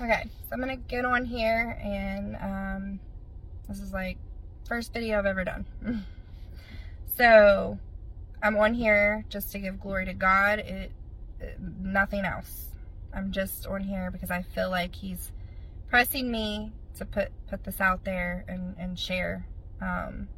Okay, 0.00 0.24
so 0.24 0.48
I'm 0.52 0.60
gonna 0.60 0.76
get 0.76 1.04
on 1.04 1.24
here 1.24 1.78
and 1.82 2.36
um, 2.36 3.00
this 3.68 3.80
is 3.80 3.92
like 3.92 4.18
first 4.66 4.92
video 4.92 5.18
I've 5.18 5.26
ever 5.26 5.44
done. 5.44 5.66
so 7.16 7.78
I'm 8.42 8.56
on 8.56 8.74
here 8.74 9.24
just 9.28 9.52
to 9.52 9.58
give 9.58 9.80
glory 9.80 10.06
to 10.06 10.14
God. 10.14 10.58
It, 10.58 10.92
it, 11.40 11.58
nothing 11.60 12.24
else. 12.24 12.68
I'm 13.14 13.30
just 13.30 13.66
on 13.66 13.82
here 13.82 14.10
because 14.10 14.30
I 14.30 14.42
feel 14.42 14.70
like 14.70 14.94
He's 14.94 15.30
pressing 15.88 16.30
me 16.30 16.72
to 16.96 17.04
put 17.04 17.30
put 17.48 17.64
this 17.64 17.80
out 17.80 18.04
there 18.04 18.44
and 18.48 18.74
and 18.78 18.98
share 18.98 19.46
um, 19.80 20.28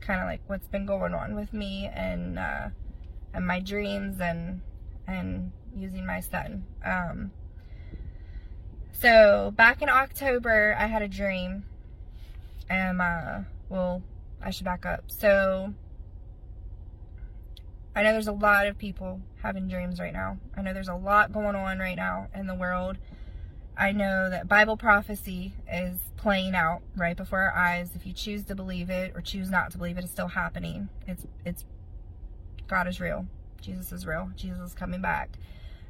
kind 0.00 0.20
of 0.20 0.26
like 0.26 0.40
what's 0.46 0.68
been 0.68 0.86
going 0.86 1.14
on 1.14 1.34
with 1.34 1.52
me 1.52 1.90
and 1.92 2.38
uh, 2.38 2.68
and 3.34 3.46
my 3.46 3.60
dreams 3.60 4.20
and 4.20 4.60
and 5.06 5.52
using 5.74 6.06
my 6.06 6.20
son. 6.20 6.64
Um, 6.84 7.30
so 9.00 9.52
back 9.56 9.82
in 9.82 9.88
October, 9.88 10.76
I 10.78 10.86
had 10.86 11.02
a 11.02 11.08
dream. 11.08 11.64
And, 12.68 13.00
uh, 13.00 13.40
well, 13.68 14.02
I 14.42 14.50
should 14.50 14.64
back 14.64 14.86
up. 14.86 15.04
So 15.08 15.74
I 17.94 18.02
know 18.02 18.12
there's 18.12 18.28
a 18.28 18.32
lot 18.32 18.66
of 18.66 18.78
people 18.78 19.20
having 19.42 19.68
dreams 19.68 19.98
right 19.98 20.12
now. 20.12 20.38
I 20.56 20.62
know 20.62 20.72
there's 20.72 20.88
a 20.88 20.94
lot 20.94 21.32
going 21.32 21.56
on 21.56 21.78
right 21.78 21.96
now 21.96 22.28
in 22.34 22.46
the 22.46 22.54
world. 22.54 22.98
I 23.76 23.92
know 23.92 24.28
that 24.28 24.46
Bible 24.46 24.76
prophecy 24.76 25.54
is 25.70 25.96
playing 26.16 26.54
out 26.54 26.82
right 26.96 27.16
before 27.16 27.40
our 27.40 27.56
eyes. 27.56 27.92
If 27.94 28.06
you 28.06 28.12
choose 28.12 28.44
to 28.44 28.54
believe 28.54 28.90
it 28.90 29.12
or 29.14 29.22
choose 29.22 29.50
not 29.50 29.70
to 29.72 29.78
believe 29.78 29.96
it, 29.96 30.04
it's 30.04 30.12
still 30.12 30.28
happening. 30.28 30.88
It's 31.06 31.26
it's 31.44 31.64
God 32.68 32.86
is 32.86 33.00
real. 33.00 33.26
Jesus 33.62 33.90
is 33.90 34.06
real. 34.06 34.30
Jesus 34.36 34.60
is 34.60 34.74
coming 34.74 35.00
back. 35.00 35.30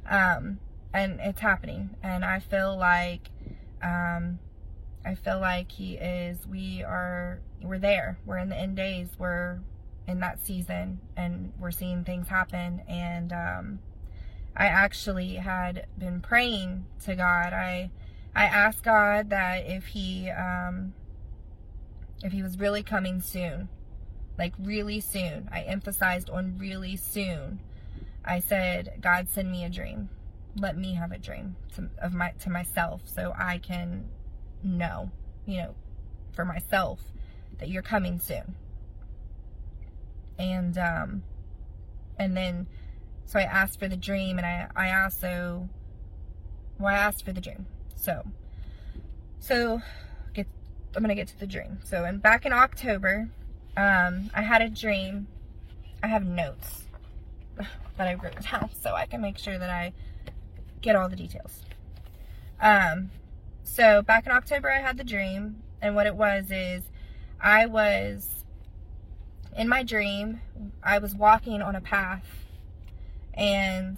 Um, 0.09 0.59
and 0.93 1.19
it's 1.21 1.39
happening. 1.39 1.91
And 2.03 2.23
i 2.25 2.39
feel 2.39 2.77
like 2.77 3.29
um 3.81 4.39
i 5.05 5.15
feel 5.15 5.39
like 5.39 5.71
he 5.71 5.95
is 5.95 6.45
we 6.47 6.83
are 6.83 7.39
we're 7.63 7.79
there. 7.79 8.17
We're 8.25 8.39
in 8.39 8.49
the 8.49 8.57
end 8.57 8.75
days. 8.75 9.09
We're 9.19 9.59
in 10.07 10.19
that 10.21 10.43
season 10.43 10.99
and 11.15 11.53
we're 11.59 11.71
seeing 11.71 12.03
things 12.03 12.27
happen. 12.27 12.81
And 12.87 13.31
um 13.31 13.79
i 14.55 14.65
actually 14.65 15.35
had 15.35 15.87
been 15.97 16.21
praying 16.21 16.85
to 17.05 17.15
god. 17.15 17.53
I 17.53 17.91
i 18.35 18.45
asked 18.45 18.83
god 18.83 19.29
that 19.29 19.65
if 19.67 19.87
he 19.87 20.29
um 20.29 20.93
if 22.23 22.31
he 22.31 22.43
was 22.43 22.57
really 22.59 22.83
coming 22.83 23.21
soon 23.21 23.69
like 24.37 24.53
really 24.59 24.99
soon. 24.99 25.49
I 25.51 25.61
emphasized 25.61 26.29
on 26.29 26.57
really 26.57 26.95
soon. 26.95 27.59
I 28.25 28.39
said 28.39 28.93
god 29.01 29.29
send 29.29 29.51
me 29.51 29.63
a 29.63 29.69
dream 29.69 30.09
let 30.55 30.77
me 30.77 30.93
have 30.95 31.11
a 31.11 31.17
dream 31.17 31.55
to, 31.75 31.89
of 31.99 32.13
my 32.13 32.31
to 32.39 32.49
myself 32.49 33.01
so 33.05 33.33
I 33.37 33.57
can 33.57 34.05
know, 34.63 35.11
you 35.45 35.57
know, 35.57 35.75
for 36.33 36.45
myself 36.45 36.99
that 37.59 37.69
you're 37.69 37.81
coming 37.81 38.19
soon. 38.19 38.55
And 40.37 40.77
um 40.77 41.23
and 42.17 42.35
then 42.35 42.67
so 43.25 43.39
I 43.39 43.43
asked 43.43 43.79
for 43.79 43.87
the 43.87 43.97
dream 43.97 44.37
and 44.37 44.45
I 44.45 44.67
I 44.75 45.03
also 45.03 45.69
well 46.79 46.93
I 46.93 46.97
asked 46.97 47.23
for 47.23 47.31
the 47.31 47.41
dream. 47.41 47.65
So 47.95 48.23
so 49.39 49.81
get 50.33 50.47
I'm 50.95 51.01
gonna 51.01 51.15
get 51.15 51.27
to 51.29 51.39
the 51.39 51.47
dream. 51.47 51.79
So 51.83 52.03
and 52.03 52.21
back 52.21 52.45
in 52.45 52.53
October, 52.53 53.29
um 53.77 54.29
I 54.33 54.41
had 54.41 54.61
a 54.61 54.69
dream. 54.69 55.27
I 56.03 56.07
have 56.07 56.25
notes 56.25 56.85
that 57.97 58.07
I 58.07 58.15
wrote 58.15 58.41
down 58.51 58.69
so 58.81 58.93
I 58.93 59.05
can 59.05 59.21
make 59.21 59.37
sure 59.37 59.57
that 59.57 59.69
I 59.69 59.93
get 60.81 60.95
all 60.95 61.09
the 61.09 61.15
details. 61.15 61.63
Um, 62.59 63.11
so 63.63 64.01
back 64.01 64.25
in 64.25 64.31
October, 64.31 64.71
I 64.71 64.79
had 64.79 64.97
the 64.97 65.03
dream, 65.03 65.63
and 65.81 65.95
what 65.95 66.07
it 66.07 66.15
was 66.15 66.51
is 66.51 66.83
I 67.39 67.65
was 67.65 68.27
in 69.55 69.67
my 69.67 69.83
dream, 69.83 70.41
I 70.83 70.99
was 70.99 71.13
walking 71.15 71.61
on 71.61 71.75
a 71.75 71.81
path, 71.81 72.25
and 73.33 73.97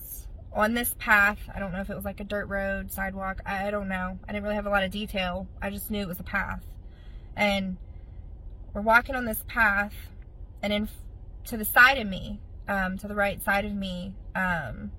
on 0.53 0.73
this 0.73 0.95
path, 0.99 1.39
I 1.53 1.59
don't 1.59 1.72
know 1.72 1.81
if 1.81 1.89
it 1.89 1.95
was 1.95 2.05
like 2.05 2.19
a 2.19 2.23
dirt 2.23 2.45
road, 2.45 2.91
sidewalk, 2.91 3.41
I 3.45 3.72
don't 3.72 3.88
know. 3.88 4.19
I 4.27 4.31
didn't 4.31 4.43
really 4.43 4.55
have 4.55 4.67
a 4.67 4.69
lot 4.69 4.83
of 4.83 4.91
detail. 4.91 5.47
I 5.61 5.72
just 5.72 5.89
knew 5.89 6.01
it 6.01 6.07
was 6.07 6.19
a 6.19 6.23
path. 6.23 6.63
And 7.35 7.77
we're 8.73 8.81
walking 8.81 9.16
on 9.16 9.25
this 9.25 9.43
path, 9.47 9.93
and 10.61 10.72
in 10.72 10.89
to 11.45 11.57
the 11.57 11.66
side 11.66 11.97
of 11.97 12.07
me, 12.07 12.39
um, 12.67 12.97
to 12.99 13.07
the 13.07 13.16
right 13.16 13.43
side 13.43 13.66
of 13.66 13.73
me, 13.73 14.13
um, 14.35 14.91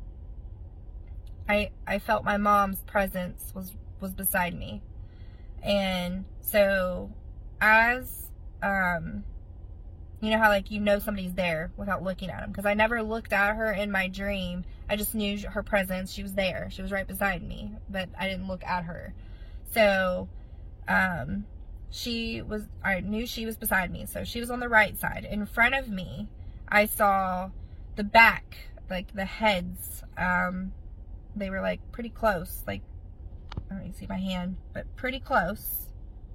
I 1.49 1.71
I 1.87 1.99
felt 1.99 2.25
my 2.25 2.37
mom's 2.37 2.81
presence 2.83 3.53
was 3.55 3.73
was 4.01 4.13
beside 4.13 4.55
me. 4.55 4.83
And 5.63 6.25
so 6.41 7.11
as 7.61 8.27
um 8.63 9.25
you 10.21 10.31
know 10.31 10.39
how 10.39 10.49
like 10.49 10.71
you 10.71 10.81
know 10.81 10.99
somebody's 10.99 11.35
there 11.35 11.71
without 11.77 12.03
looking 12.03 12.31
at 12.31 12.41
them 12.41 12.51
because 12.51 12.67
I 12.67 12.75
never 12.75 13.03
looked 13.03 13.33
at 13.33 13.57
her 13.57 13.73
in 13.73 13.91
my 13.91 14.09
dream. 14.09 14.65
I 14.89 14.97
just 14.97 15.15
knew 15.15 15.39
her 15.49 15.63
presence. 15.63 16.13
She 16.13 16.23
was 16.23 16.35
there. 16.35 16.69
She 16.71 16.83
was 16.83 16.93
right 16.93 17.07
beside 17.07 17.43
me, 17.43 17.73
but 17.91 18.09
I 18.19 18.29
didn't 18.29 18.49
look 18.49 18.65
at 18.65 18.85
her. 18.85 19.13
So 19.73 20.29
um 20.89 21.45
she 21.91 22.43
was 22.43 22.63
I 22.83 23.01
knew 23.01 23.27
she 23.27 23.45
was 23.45 23.57
beside 23.57 23.91
me. 23.93 24.07
So 24.07 24.25
she 24.25 24.41
was 24.41 24.51
on 24.51 24.61
the 24.61 24.69
right 24.69 24.99
side. 24.99 25.27
In 25.31 25.45
front 25.47 25.75
of 25.75 25.89
me, 25.89 26.29
I 26.69 26.87
saw 26.87 27.51
the 27.97 28.05
back, 28.05 28.57
like 28.89 29.15
the 29.15 29.27
heads 29.27 30.03
um 30.17 30.73
they 31.37 31.51
were 31.51 31.61
like 31.61 31.81
pretty 31.93 32.11
close. 32.11 32.63
Like, 32.67 32.83
I 33.71 33.75
don't 33.75 33.83
even 33.83 33.95
see 33.95 34.07
my 34.07 34.19
hand, 34.19 34.57
but 34.73 34.85
pretty 34.97 35.21
close. 35.21 35.89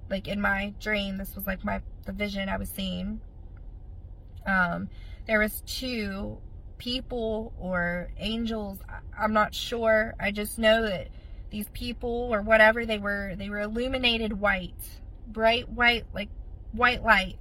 Like 0.09 0.27
in 0.27 0.41
my 0.41 0.73
dream, 0.79 1.17
this 1.17 1.35
was 1.35 1.45
like 1.45 1.63
my 1.63 1.81
the 2.05 2.11
vision 2.11 2.49
I 2.49 2.57
was 2.57 2.69
seeing. 2.69 3.21
Um, 4.45 4.89
there 5.27 5.39
was 5.39 5.61
two 5.65 6.39
people 6.77 7.53
or 7.59 8.09
angels. 8.17 8.79
I'm 9.17 9.33
not 9.33 9.53
sure. 9.53 10.15
I 10.19 10.31
just 10.31 10.57
know 10.57 10.81
that 10.83 11.09
these 11.51 11.67
people 11.73 12.29
or 12.31 12.41
whatever 12.41 12.85
they 12.85 12.97
were, 12.97 13.35
they 13.37 13.49
were 13.49 13.59
illuminated 13.59 14.33
white, 14.33 14.73
bright 15.27 15.69
white, 15.69 16.05
like 16.13 16.29
white 16.71 17.03
light 17.03 17.37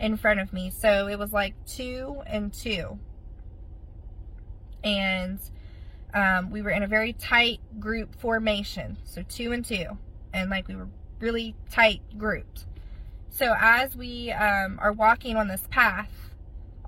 in 0.00 0.16
front 0.16 0.40
of 0.40 0.52
me. 0.52 0.70
So 0.70 1.08
it 1.08 1.18
was 1.18 1.32
like 1.32 1.54
two 1.66 2.22
and 2.26 2.52
two. 2.52 2.98
And 4.82 5.38
um, 6.14 6.50
we 6.50 6.62
were 6.62 6.70
in 6.70 6.82
a 6.82 6.86
very 6.86 7.12
tight 7.12 7.60
group 7.78 8.14
formation, 8.20 8.96
so 9.04 9.22
two 9.22 9.52
and 9.52 9.64
two, 9.64 9.98
and 10.32 10.50
like 10.50 10.68
we 10.68 10.76
were 10.76 10.88
really 11.20 11.54
tight 11.70 12.00
grouped. 12.16 12.66
So 13.30 13.54
as 13.58 13.94
we 13.94 14.32
um, 14.32 14.78
are 14.80 14.92
walking 14.92 15.36
on 15.36 15.48
this 15.48 15.62
path, 15.70 16.10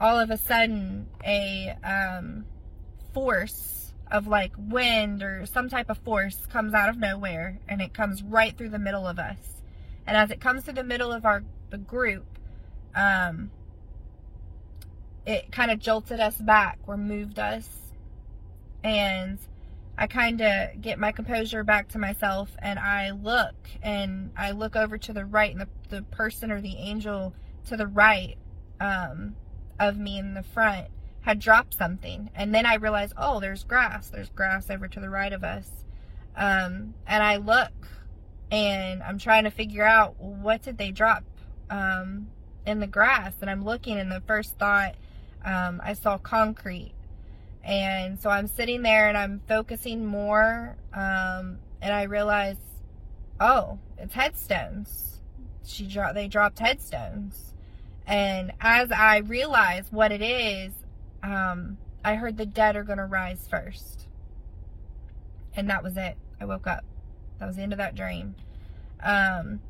all 0.00 0.18
of 0.18 0.30
a 0.30 0.36
sudden 0.36 1.06
a 1.24 1.74
um, 1.84 2.46
force 3.12 3.92
of 4.10 4.26
like 4.26 4.52
wind 4.56 5.22
or 5.22 5.46
some 5.46 5.68
type 5.68 5.90
of 5.90 5.98
force 5.98 6.46
comes 6.46 6.74
out 6.74 6.88
of 6.88 6.96
nowhere 6.96 7.58
and 7.68 7.80
it 7.80 7.94
comes 7.94 8.22
right 8.22 8.56
through 8.56 8.70
the 8.70 8.78
middle 8.78 9.06
of 9.06 9.18
us. 9.18 9.62
And 10.06 10.16
as 10.16 10.30
it 10.30 10.40
comes 10.40 10.64
through 10.64 10.74
the 10.74 10.84
middle 10.84 11.12
of 11.12 11.24
our 11.24 11.44
the 11.68 11.78
group, 11.78 12.26
um, 12.96 13.50
it 15.24 15.52
kind 15.52 15.70
of 15.70 15.78
jolted 15.78 16.18
us 16.18 16.36
back 16.36 16.78
or 16.86 16.96
moved 16.96 17.38
us 17.38 17.68
and 18.82 19.38
I 20.00 20.06
kind 20.06 20.40
of 20.40 20.80
get 20.80 20.98
my 20.98 21.12
composure 21.12 21.62
back 21.62 21.88
to 21.88 21.98
myself 21.98 22.50
and 22.60 22.78
I 22.78 23.10
look 23.10 23.54
and 23.82 24.30
I 24.36 24.52
look 24.52 24.74
over 24.74 24.96
to 24.96 25.12
the 25.12 25.26
right 25.26 25.52
and 25.52 25.60
the, 25.60 25.68
the 25.96 26.02
person 26.02 26.50
or 26.50 26.60
the 26.62 26.76
angel 26.76 27.34
to 27.66 27.76
the 27.76 27.86
right 27.86 28.36
um, 28.80 29.36
of 29.78 29.98
me 29.98 30.18
in 30.18 30.32
the 30.32 30.42
front 30.42 30.88
had 31.20 31.38
dropped 31.38 31.76
something. 31.76 32.30
And 32.34 32.54
then 32.54 32.64
I 32.64 32.76
realized, 32.76 33.12
oh, 33.18 33.40
there's 33.40 33.64
grass. 33.64 34.08
There's 34.08 34.30
grass 34.30 34.70
over 34.70 34.88
to 34.88 35.00
the 35.00 35.10
right 35.10 35.32
of 35.32 35.44
us. 35.44 35.68
Um, 36.34 36.94
and 37.06 37.22
I 37.22 37.36
look 37.36 37.72
and 38.50 39.02
I'm 39.02 39.18
trying 39.18 39.44
to 39.44 39.50
figure 39.50 39.84
out 39.84 40.18
what 40.18 40.62
did 40.62 40.78
they 40.78 40.92
drop 40.92 41.24
um, 41.68 42.28
in 42.64 42.80
the 42.80 42.86
grass. 42.86 43.34
And 43.42 43.50
I'm 43.50 43.64
looking 43.64 43.98
and 43.98 44.10
the 44.10 44.22
first 44.22 44.58
thought 44.58 44.94
um, 45.44 45.80
I 45.84 45.92
saw 45.92 46.16
concrete 46.16 46.94
and 47.64 48.20
so 48.20 48.30
I'm 48.30 48.46
sitting 48.46 48.82
there 48.82 49.08
and 49.08 49.16
I'm 49.16 49.40
focusing 49.46 50.06
more. 50.06 50.76
Um, 50.94 51.58
and 51.82 51.92
I 51.92 52.04
realize, 52.04 52.56
oh, 53.38 53.78
it's 53.98 54.14
headstones. 54.14 55.20
She 55.64 55.86
dropped, 55.86 56.14
they 56.14 56.28
dropped 56.28 56.58
headstones. 56.58 57.54
And 58.06 58.52
as 58.60 58.90
I 58.90 59.18
realize 59.18 59.86
what 59.90 60.10
it 60.10 60.22
is, 60.22 60.72
um, 61.22 61.78
I 62.04 62.14
heard 62.14 62.36
the 62.36 62.46
dead 62.46 62.76
are 62.76 62.82
going 62.82 62.98
to 62.98 63.04
rise 63.04 63.46
first. 63.48 64.06
And 65.54 65.68
that 65.68 65.82
was 65.82 65.96
it. 65.96 66.16
I 66.40 66.44
woke 66.46 66.66
up. 66.66 66.84
That 67.38 67.46
was 67.46 67.56
the 67.56 67.62
end 67.62 67.72
of 67.72 67.78
that 67.78 67.94
dream. 67.94 68.34
Um, 69.02 69.60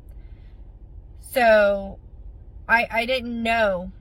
so 1.19 1.99
I, 2.67 2.87
I 2.89 3.05
didn't 3.05 3.41
know 3.41 3.91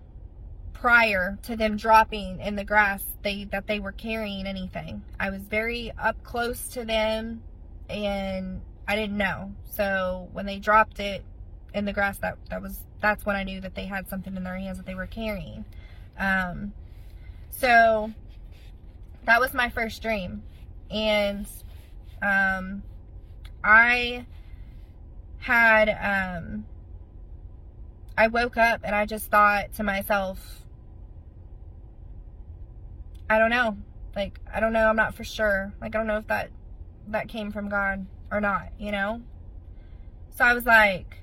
prior 0.80 1.38
to 1.42 1.56
them 1.56 1.76
dropping 1.76 2.40
in 2.40 2.56
the 2.56 2.64
grass 2.64 3.04
they 3.22 3.44
that 3.44 3.66
they 3.66 3.78
were 3.78 3.92
carrying 3.92 4.46
anything. 4.46 5.02
I 5.18 5.28
was 5.28 5.42
very 5.42 5.92
up 5.98 6.22
close 6.24 6.68
to 6.68 6.86
them 6.86 7.42
and 7.90 8.62
I 8.88 8.96
didn't 8.96 9.18
know. 9.18 9.52
So 9.72 10.28
when 10.32 10.46
they 10.46 10.58
dropped 10.58 10.98
it 10.98 11.22
in 11.74 11.84
the 11.84 11.92
grass, 11.92 12.18
that 12.18 12.38
that 12.48 12.62
was 12.62 12.80
that's 13.00 13.26
when 13.26 13.36
I 13.36 13.44
knew 13.44 13.60
that 13.60 13.74
they 13.74 13.84
had 13.84 14.08
something 14.08 14.34
in 14.34 14.42
their 14.42 14.56
hands 14.56 14.78
that 14.78 14.86
they 14.86 14.94
were 14.94 15.06
carrying. 15.06 15.66
Um, 16.18 16.72
so 17.50 18.10
that 19.26 19.38
was 19.38 19.52
my 19.52 19.68
first 19.68 20.00
dream, 20.00 20.42
and 20.90 21.46
um, 22.22 22.82
I 23.62 24.24
had 25.38 25.88
um, 26.38 26.64
I 28.16 28.28
woke 28.28 28.56
up 28.56 28.80
and 28.84 28.94
I 28.94 29.06
just 29.06 29.30
thought 29.30 29.72
to 29.74 29.82
myself, 29.82 30.59
I 33.30 33.38
don't 33.38 33.50
know. 33.50 33.76
Like, 34.16 34.40
I 34.52 34.58
don't 34.58 34.72
know. 34.72 34.88
I'm 34.88 34.96
not 34.96 35.14
for 35.14 35.22
sure. 35.22 35.72
Like, 35.80 35.94
I 35.94 35.98
don't 35.98 36.08
know 36.08 36.16
if 36.16 36.26
that, 36.26 36.50
that 37.08 37.28
came 37.28 37.52
from 37.52 37.68
God 37.68 38.06
or 38.32 38.40
not, 38.40 38.72
you 38.76 38.90
know? 38.90 39.22
So 40.36 40.44
I 40.44 40.52
was 40.52 40.66
like, 40.66 41.18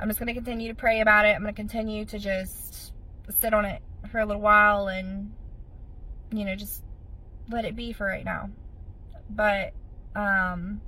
I'm 0.00 0.08
just 0.08 0.18
going 0.18 0.26
to 0.26 0.34
continue 0.34 0.68
to 0.68 0.74
pray 0.74 1.00
about 1.00 1.24
it. 1.24 1.36
I'm 1.36 1.42
going 1.42 1.54
to 1.54 1.56
continue 1.56 2.04
to 2.06 2.18
just 2.18 2.92
sit 3.38 3.54
on 3.54 3.64
it 3.64 3.82
for 4.10 4.18
a 4.18 4.26
little 4.26 4.42
while 4.42 4.88
and, 4.88 5.32
you 6.32 6.44
know, 6.44 6.56
just 6.56 6.82
let 7.48 7.64
it 7.64 7.76
be 7.76 7.92
for 7.92 8.04
right 8.04 8.24
now. 8.24 8.50
But, 9.30 9.74
um, 10.16 10.80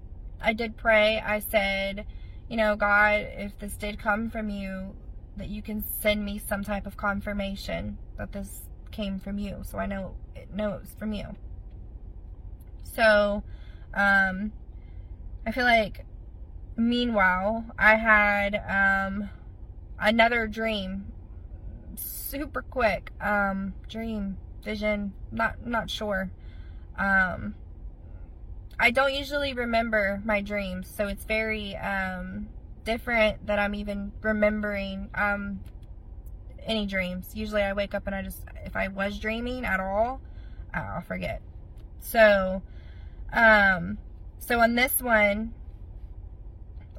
I 0.43 0.53
did 0.53 0.77
pray. 0.77 1.23
I 1.25 1.39
said, 1.39 2.07
you 2.49 2.57
know, 2.57 2.75
God, 2.75 3.21
if 3.37 3.57
this 3.61 3.77
did 3.77 4.01
come 4.01 4.31
from 4.31 4.51
you, 4.51 4.97
that 5.37 5.49
you 5.49 5.63
can 5.63 5.85
send 6.01 6.25
me 6.25 6.39
some 6.39 6.65
type 6.65 6.87
of 6.87 6.97
confirmation 6.97 7.99
that 8.19 8.33
this 8.33 8.63
came 8.95 9.19
from 9.19 9.39
you 9.39 9.59
so 9.65 9.77
I 9.79 9.87
know 9.87 10.15
it 10.39 10.49
was 10.57 10.95
from 10.97 11.13
you. 11.13 11.35
So, 12.85 13.43
um, 13.93 14.53
I 15.45 15.51
feel 15.51 15.65
like 15.65 16.07
meanwhile, 16.77 17.65
I 17.77 17.97
had 17.97 18.55
um, 18.55 19.31
another 19.99 20.47
dream 20.47 21.13
super 21.97 22.63
quick 22.63 23.13
um, 23.21 23.75
dream 23.89 24.37
vision 24.63 25.13
not 25.31 25.67
not 25.67 25.91
sure 25.91 26.31
um, 26.99 27.55
I 28.79 28.91
don't 28.91 29.13
usually 29.13 29.53
remember 29.53 30.23
my 30.25 30.41
dreams 30.41 30.89
so 30.89 31.07
it's 31.07 31.25
very 31.25 31.77
um, 31.77 32.49
different 32.85 33.47
that 33.47 33.59
I'm 33.59 33.75
even 33.75 34.13
remembering 34.23 35.11
um, 35.15 35.61
any 36.65 36.87
dreams. 36.87 37.31
Usually 37.35 37.63
I 37.63 37.73
wake 37.73 37.95
up 37.95 38.07
and 38.07 38.15
I 38.15 38.23
just, 38.23 38.39
if 38.65 38.77
I 38.77 38.89
was 38.89 39.19
dreaming 39.19 39.65
at 39.65 39.81
all, 39.81 40.21
I'll 40.73 41.03
forget. 41.03 41.41
So, 42.01 42.63
um, 43.33 43.99
so 44.39 44.61
on 44.61 44.75
this 44.75 45.01
one, 45.01 45.55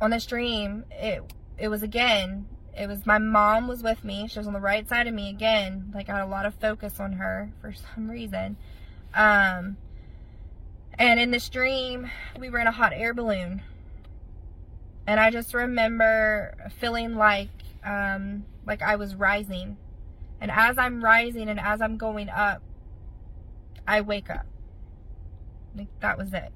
on 0.01 0.11
this 0.11 0.25
dream, 0.25 0.85
it, 0.91 1.23
it 1.57 1.67
was 1.67 1.83
again, 1.83 2.47
it 2.77 2.87
was 2.87 3.05
my 3.05 3.17
mom 3.17 3.67
was 3.67 3.81
with 3.81 4.03
me. 4.03 4.27
She 4.27 4.39
was 4.39 4.47
on 4.47 4.53
the 4.53 4.59
right 4.59 4.87
side 4.87 5.07
of 5.07 5.13
me 5.13 5.29
again. 5.29 5.91
Like 5.93 6.09
I 6.09 6.17
had 6.17 6.23
a 6.23 6.27
lot 6.27 6.45
of 6.45 6.53
focus 6.55 6.99
on 6.99 7.13
her 7.13 7.51
for 7.61 7.73
some 7.73 8.09
reason. 8.09 8.57
Um, 9.13 9.77
and 10.97 11.19
in 11.19 11.31
this 11.31 11.47
dream, 11.49 12.09
we 12.39 12.49
were 12.49 12.59
in 12.59 12.67
a 12.67 12.71
hot 12.71 12.93
air 12.93 13.13
balloon 13.13 13.61
and 15.07 15.19
I 15.19 15.29
just 15.29 15.53
remember 15.53 16.53
feeling 16.79 17.15
like 17.15 17.49
um, 17.83 18.43
like 18.65 18.81
I 18.81 18.95
was 18.95 19.15
rising. 19.15 19.77
And 20.41 20.51
as 20.51 20.77
I'm 20.77 21.03
rising 21.03 21.49
and 21.49 21.59
as 21.59 21.81
I'm 21.81 21.97
going 21.97 22.29
up, 22.29 22.61
I 23.87 24.01
wake 24.01 24.29
up. 24.29 24.45
Like 25.75 25.87
that 26.01 26.17
was 26.17 26.33
it. 26.33 26.51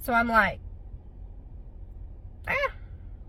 So 0.00 0.12
I'm 0.12 0.28
like, 0.28 0.60
ah, 2.46 2.72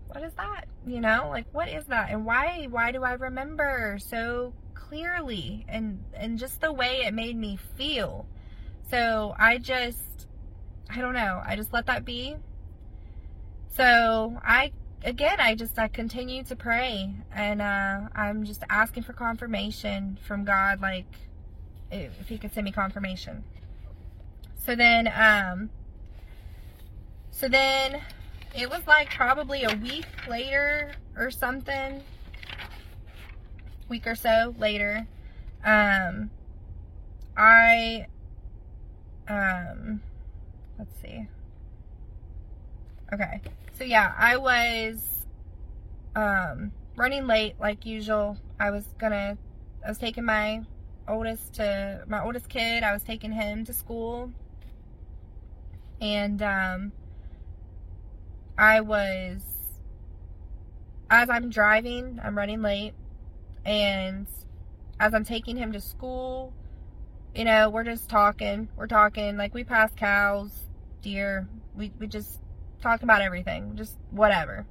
what 0.08 0.22
is 0.22 0.32
that? 0.34 0.66
You 0.86 1.00
know, 1.00 1.28
like 1.30 1.46
what 1.52 1.68
is 1.68 1.86
that? 1.86 2.10
And 2.10 2.24
why 2.24 2.66
why 2.70 2.92
do 2.92 3.02
I 3.02 3.12
remember 3.12 3.98
so 4.00 4.52
clearly 4.74 5.64
and 5.68 6.02
and 6.14 6.38
just 6.38 6.60
the 6.60 6.72
way 6.72 7.02
it 7.06 7.14
made 7.14 7.36
me 7.36 7.58
feel. 7.76 8.26
So 8.90 9.34
I 9.38 9.58
just 9.58 10.26
I 10.88 11.00
don't 11.00 11.14
know. 11.14 11.42
I 11.44 11.56
just 11.56 11.72
let 11.72 11.86
that 11.86 12.04
be 12.04 12.36
so 13.80 14.38
I, 14.44 14.72
again, 15.04 15.40
I 15.40 15.54
just, 15.54 15.78
I 15.78 15.88
continue 15.88 16.42
to 16.44 16.56
pray 16.56 17.14
and, 17.34 17.62
uh, 17.62 18.08
I'm 18.14 18.44
just 18.44 18.62
asking 18.68 19.04
for 19.04 19.12
confirmation 19.12 20.18
from 20.26 20.44
God, 20.44 20.80
like 20.80 21.06
if, 21.90 22.12
if 22.20 22.28
he 22.28 22.38
could 22.38 22.52
send 22.52 22.64
me 22.64 22.72
confirmation. 22.72 23.44
So 24.64 24.74
then, 24.74 25.10
um, 25.14 25.70
so 27.30 27.48
then 27.48 28.00
it 28.54 28.68
was 28.68 28.86
like 28.86 29.10
probably 29.10 29.64
a 29.64 29.74
week 29.76 30.06
later 30.28 30.92
or 31.16 31.30
something, 31.30 32.02
week 33.88 34.06
or 34.06 34.14
so 34.14 34.54
later, 34.58 35.06
um, 35.64 36.30
I, 37.36 38.06
um, 39.28 40.02
let's 40.78 40.94
see. 41.00 41.26
Okay. 43.12 43.40
So 43.76 43.84
yeah, 43.84 44.12
I 44.16 44.36
was 44.36 45.26
um, 46.14 46.72
running 46.96 47.26
late 47.26 47.54
like 47.58 47.86
usual. 47.86 48.36
I 48.58 48.70
was 48.70 48.84
gonna, 48.98 49.36
I 49.84 49.88
was 49.88 49.98
taking 49.98 50.24
my 50.24 50.62
oldest 51.08 51.54
to, 51.54 52.04
my 52.08 52.22
oldest 52.22 52.48
kid, 52.48 52.82
I 52.82 52.92
was 52.92 53.02
taking 53.02 53.32
him 53.32 53.64
to 53.64 53.72
school. 53.72 54.32
And 56.00 56.40
um, 56.42 56.92
I 58.56 58.80
was, 58.80 59.42
as 61.10 61.28
I'm 61.28 61.50
driving, 61.50 62.20
I'm 62.22 62.36
running 62.36 62.62
late. 62.62 62.94
And 63.64 64.26
as 64.98 65.14
I'm 65.14 65.24
taking 65.24 65.56
him 65.56 65.72
to 65.72 65.80
school, 65.80 66.52
you 67.34 67.44
know, 67.44 67.70
we're 67.70 67.84
just 67.84 68.08
talking. 68.08 68.68
We're 68.76 68.86
talking, 68.86 69.36
like 69.36 69.52
we 69.52 69.64
pass 69.64 69.90
cows, 69.94 70.50
deer. 71.02 71.48
We, 71.76 71.92
we 71.98 72.06
just 72.06 72.40
talk 72.80 73.02
about 73.02 73.22
everything. 73.22 73.76
Just 73.76 73.96
whatever. 74.10 74.66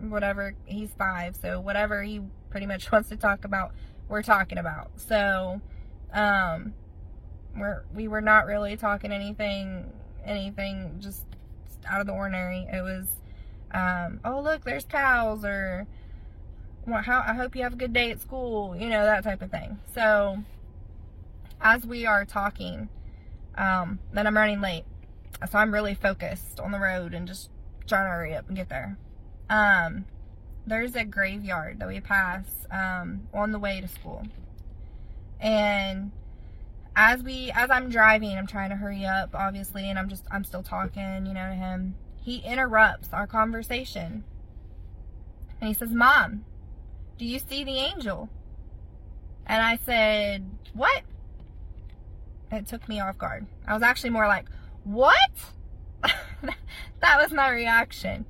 Whatever. 0.00 0.54
He's 0.64 0.90
five, 0.98 1.36
so 1.36 1.60
whatever 1.60 2.02
he 2.02 2.20
pretty 2.50 2.66
much 2.66 2.90
wants 2.92 3.08
to 3.10 3.16
talk 3.16 3.44
about, 3.44 3.72
we're 4.08 4.22
talking 4.22 4.58
about. 4.58 4.90
So, 4.96 5.60
um, 6.12 6.74
we're, 7.56 7.84
we 7.94 8.08
were 8.08 8.20
not 8.20 8.46
really 8.46 8.76
talking 8.76 9.12
anything, 9.12 9.92
anything 10.24 10.96
just 10.98 11.26
out 11.88 12.00
of 12.00 12.06
the 12.06 12.12
ordinary. 12.12 12.66
It 12.72 12.82
was, 12.82 13.06
um, 13.72 14.20
oh, 14.24 14.40
look, 14.40 14.64
there's 14.64 14.84
cows, 14.84 15.44
or, 15.44 15.86
well, 16.86 17.02
how, 17.02 17.22
I 17.26 17.34
hope 17.34 17.54
you 17.54 17.62
have 17.62 17.74
a 17.74 17.76
good 17.76 17.92
day 17.92 18.10
at 18.10 18.20
school, 18.20 18.76
you 18.76 18.88
know, 18.88 19.04
that 19.04 19.24
type 19.24 19.42
of 19.42 19.50
thing. 19.50 19.78
So, 19.94 20.38
as 21.60 21.86
we 21.86 22.06
are 22.06 22.24
talking, 22.24 22.88
um, 23.56 23.98
then 24.12 24.26
I'm 24.26 24.36
running 24.36 24.60
late 24.60 24.84
so 25.48 25.58
I'm 25.58 25.72
really 25.72 25.94
focused 25.94 26.60
on 26.60 26.72
the 26.72 26.78
road 26.78 27.14
and 27.14 27.26
just 27.26 27.50
trying 27.86 28.06
to 28.06 28.10
hurry 28.10 28.34
up 28.34 28.48
and 28.48 28.56
get 28.56 28.68
there. 28.68 28.98
Um, 29.48 30.04
there's 30.66 30.94
a 30.94 31.04
graveyard 31.04 31.80
that 31.80 31.88
we 31.88 32.00
pass 32.00 32.44
um, 32.70 33.28
on 33.32 33.52
the 33.52 33.58
way 33.58 33.80
to 33.80 33.88
school. 33.88 34.24
And 35.40 36.12
as 36.94 37.22
we 37.22 37.50
as 37.54 37.70
I'm 37.70 37.88
driving, 37.88 38.36
I'm 38.36 38.46
trying 38.46 38.70
to 38.70 38.76
hurry 38.76 39.04
up, 39.04 39.30
obviously, 39.34 39.88
and 39.88 39.98
I'm 39.98 40.08
just 40.08 40.24
I'm 40.30 40.44
still 40.44 40.62
talking, 40.62 41.26
you 41.26 41.32
know, 41.34 41.48
to 41.48 41.54
him. 41.54 41.94
He 42.22 42.38
interrupts 42.38 43.08
our 43.12 43.26
conversation. 43.26 44.24
And 45.60 45.68
he 45.68 45.74
says, 45.74 45.90
Mom, 45.90 46.44
do 47.18 47.24
you 47.24 47.38
see 47.38 47.64
the 47.64 47.78
angel? 47.78 48.28
And 49.46 49.62
I 49.62 49.78
said, 49.84 50.48
What? 50.74 51.02
It 52.52 52.66
took 52.66 52.88
me 52.88 53.00
off 53.00 53.16
guard. 53.16 53.46
I 53.66 53.74
was 53.74 53.82
actually 53.82 54.10
more 54.10 54.26
like, 54.26 54.46
what? 54.84 55.30
that 56.02 57.16
was 57.16 57.32
my 57.32 57.50
reaction. 57.50 58.26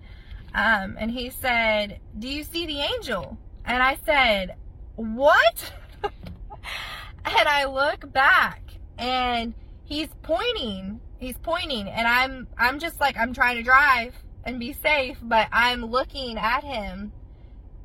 Um, 0.54 0.96
and 0.98 1.10
he 1.10 1.30
said, 1.30 2.00
do 2.18 2.28
you 2.28 2.42
see 2.42 2.66
the 2.66 2.80
angel? 2.80 3.38
And 3.64 3.82
I 3.82 3.98
said, 4.04 4.56
what? 4.96 5.72
and 6.02 7.48
I 7.48 7.66
look 7.66 8.12
back 8.12 8.62
and 8.98 9.54
he's 9.84 10.08
pointing, 10.22 11.00
he's 11.18 11.38
pointing 11.38 11.88
and 11.88 12.06
I'm, 12.06 12.48
I'm 12.58 12.78
just 12.78 13.00
like, 13.00 13.16
I'm 13.16 13.32
trying 13.32 13.56
to 13.56 13.62
drive 13.62 14.14
and 14.44 14.58
be 14.58 14.72
safe, 14.72 15.18
but 15.22 15.48
I'm 15.52 15.84
looking 15.84 16.36
at 16.36 16.64
him 16.64 17.12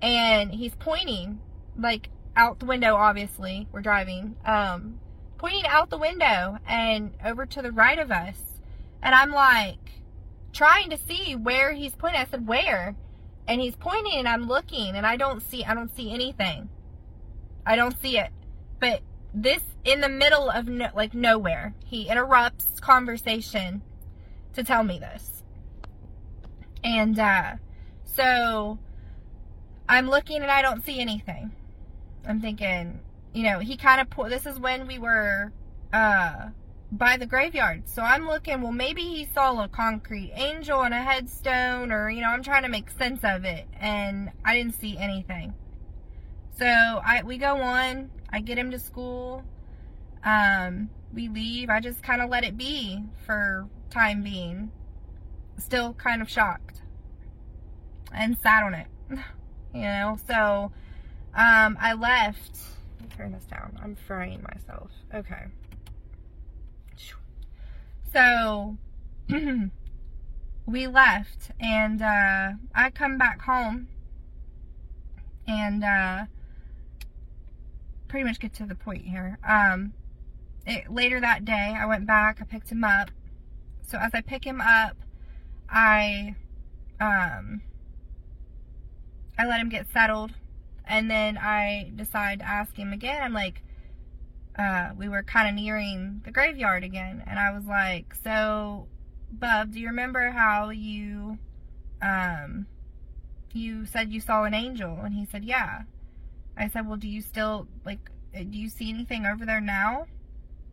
and 0.01 0.51
he's 0.51 0.75
pointing 0.75 1.39
like 1.77 2.10
out 2.36 2.60
the 2.60 2.65
window, 2.65 2.95
obviously 2.95 3.67
we're 3.72 3.81
driving, 3.81 4.36
um, 4.45 5.00
pointing 5.38 5.65
out 5.67 5.89
the 5.89 5.98
window 5.98 6.57
and 6.67 7.13
over 7.24 7.45
to 7.45 7.62
the 7.62 7.72
right 7.72 8.00
of 8.00 8.12
us 8.12 8.38
and 9.05 9.13
I'm 9.13 9.29
like 9.29 9.77
trying 10.51 10.89
to 10.89 10.97
see 10.97 11.35
where 11.35 11.71
he's 11.71 11.95
pointing. 11.95 12.19
I 12.19 12.25
said, 12.25 12.47
where? 12.47 12.95
And 13.47 13.62
he's 13.62 13.75
pointing 13.75 14.17
and 14.17 14.27
I'm 14.27 14.47
looking 14.47 14.95
and 14.95 15.05
I 15.05 15.15
don't 15.15 15.41
see, 15.41 15.63
I 15.63 15.75
don't 15.75 15.95
see 15.95 16.12
anything. 16.12 16.69
I 17.67 17.75
don't 17.75 17.97
see 18.01 18.17
it. 18.17 18.31
But 18.79 19.01
this 19.31 19.62
in 19.83 20.01
the 20.01 20.09
middle 20.09 20.50
of 20.50 20.67
no, 20.67 20.89
like 20.95 21.13
nowhere, 21.13 21.75
he 21.85 22.09
interrupts 22.09 22.79
conversation 22.79 23.83
to 24.53 24.63
tell 24.63 24.83
me 24.83 24.97
this. 24.97 25.43
And 26.83 27.19
uh, 27.19 27.53
so 28.03 28.79
I'm 29.88 30.09
looking 30.09 30.41
and 30.41 30.50
I 30.50 30.63
don't 30.63 30.83
see 30.83 31.00
anything. 31.00 31.51
I'm 32.27 32.41
thinking, 32.41 33.01
you 33.35 33.43
know, 33.43 33.59
he 33.59 33.77
kind 33.77 34.01
of 34.01 34.09
put. 34.09 34.31
This 34.31 34.47
is 34.47 34.59
when 34.59 34.88
we 34.88 34.97
were 34.97 35.51
uh, 35.93 36.47
by 36.97 37.17
the 37.17 37.25
graveyard. 37.25 37.87
So 37.87 38.01
I'm 38.01 38.27
looking. 38.27 38.61
Well, 38.61 38.71
maybe 38.71 39.01
he 39.01 39.27
saw 39.33 39.63
a 39.63 39.67
concrete 39.67 40.31
angel 40.35 40.79
on 40.79 40.93
a 40.93 41.03
headstone, 41.03 41.91
or 41.91 42.09
you 42.09 42.21
know, 42.21 42.29
I'm 42.29 42.43
trying 42.43 42.63
to 42.63 42.69
make 42.69 42.89
sense 42.91 43.21
of 43.23 43.45
it, 43.45 43.67
and 43.79 44.31
I 44.43 44.55
didn't 44.55 44.75
see 44.75 44.97
anything. 44.97 45.53
So 46.57 46.65
I 46.65 47.23
we 47.23 47.37
go 47.37 47.57
on. 47.57 48.09
I 48.31 48.39
get 48.39 48.57
him 48.57 48.71
to 48.71 48.79
school. 48.79 49.43
Um, 50.23 50.89
we 51.13 51.29
leave. 51.29 51.69
I 51.69 51.79
just 51.79 52.01
kind 52.01 52.21
of 52.21 52.29
let 52.29 52.43
it 52.43 52.57
be 52.57 53.03
for 53.25 53.67
time 53.89 54.23
being. 54.23 54.71
Still 55.57 55.93
kind 55.93 56.21
of 56.21 56.29
shocked 56.29 56.81
and 58.13 58.37
sat 58.37 58.63
on 58.63 58.73
it. 58.73 58.87
You 59.73 59.81
know, 59.81 60.17
so 60.25 60.71
um, 61.35 61.77
I 61.81 61.95
left. 61.99 62.59
Turn 63.17 63.33
this 63.33 63.43
down. 63.43 63.77
I'm 63.83 63.97
frying 64.07 64.41
myself. 64.41 64.89
Okay. 65.13 65.47
So 68.15 68.77
we 70.65 70.88
left, 70.88 71.51
and 71.60 72.01
uh, 72.01 72.51
I 72.74 72.89
come 72.91 73.17
back 73.17 73.41
home, 73.41 73.89
and 75.45 75.84
uh, 75.84 76.24
pretty 78.07 78.24
much 78.24 78.39
get 78.39 78.53
to 78.53 78.65
the 78.65 78.74
point 78.74 79.03
here. 79.03 79.38
Um, 79.45 79.91
it, 80.65 80.89
later 80.89 81.19
that 81.19 81.43
day, 81.43 81.75
I 81.77 81.86
went 81.88 82.07
back. 82.07 82.38
I 82.39 82.45
picked 82.45 82.69
him 82.69 82.86
up. 82.86 83.12
So 83.81 83.98
as 83.98 84.12
I 84.13 84.22
pick 84.22 84.45
him 84.45 84.62
up, 84.62 84.95
I 85.69 86.36
um, 87.01 87.63
I 89.38 89.45
let 89.45 89.60
him 89.60 89.67
get 89.67 89.91
settled. 89.91 90.31
And 90.86 91.12
then 91.12 91.38
I 91.38 91.91
decide 91.93 92.39
to 92.39 92.48
ask 92.48 92.77
him 92.77 92.93
again. 92.93 93.22
I'm 93.22 93.34
like, 93.34 93.62
uh, 94.57 94.91
we 94.97 95.09
were 95.09 95.24
kind 95.24 95.50
of 95.50 95.55
nearing 95.55 96.21
the 96.24 96.31
graveyard 96.31 96.83
again. 96.83 97.24
And 97.27 97.38
I 97.38 97.51
was 97.51 97.65
like, 97.65 98.15
so, 98.24 98.88
Bub, 99.31 99.74
do 99.74 99.79
you 99.79 99.88
remember 99.88 100.31
how 100.31 100.69
you, 100.69 101.38
um, 102.01 102.65
you 103.53 103.85
said 103.85 104.12
you 104.12 104.21
saw 104.21 104.43
an 104.43 104.53
angel? 104.53 105.00
And 105.03 105.13
he 105.13 105.25
said, 105.25 105.43
yeah. 105.43 105.81
I 106.57 106.69
said, 106.69 106.88
well, 106.88 106.97
do 106.97 107.07
you 107.07 107.21
still, 107.21 107.67
like, 107.85 108.09
do 108.33 108.57
you 108.57 108.69
see 108.69 108.89
anything 108.89 109.25
over 109.25 109.45
there 109.45 109.62
now? 109.62 110.07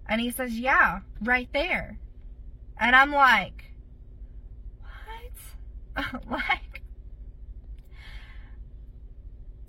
And 0.09 0.21
he 0.21 0.31
says, 0.31 0.59
yeah, 0.59 1.01
right 1.21 1.49
there. 1.53 1.99
And 2.79 2.95
I'm 2.95 3.13
like, 3.13 3.65
what? 5.95 6.23
like, 6.31 6.83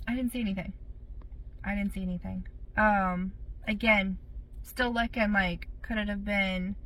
I 0.06 0.14
didn't 0.14 0.32
see 0.32 0.40
anything. 0.40 0.72
I 1.64 1.74
didn't 1.74 1.94
see 1.94 2.02
anything. 2.02 2.46
Um, 2.76 3.32
again, 3.66 4.18
still 4.62 4.92
looking 4.92 5.32
like 5.32 5.68
could 5.82 5.98
it 5.98 6.08
have 6.08 6.24
been 6.24 6.76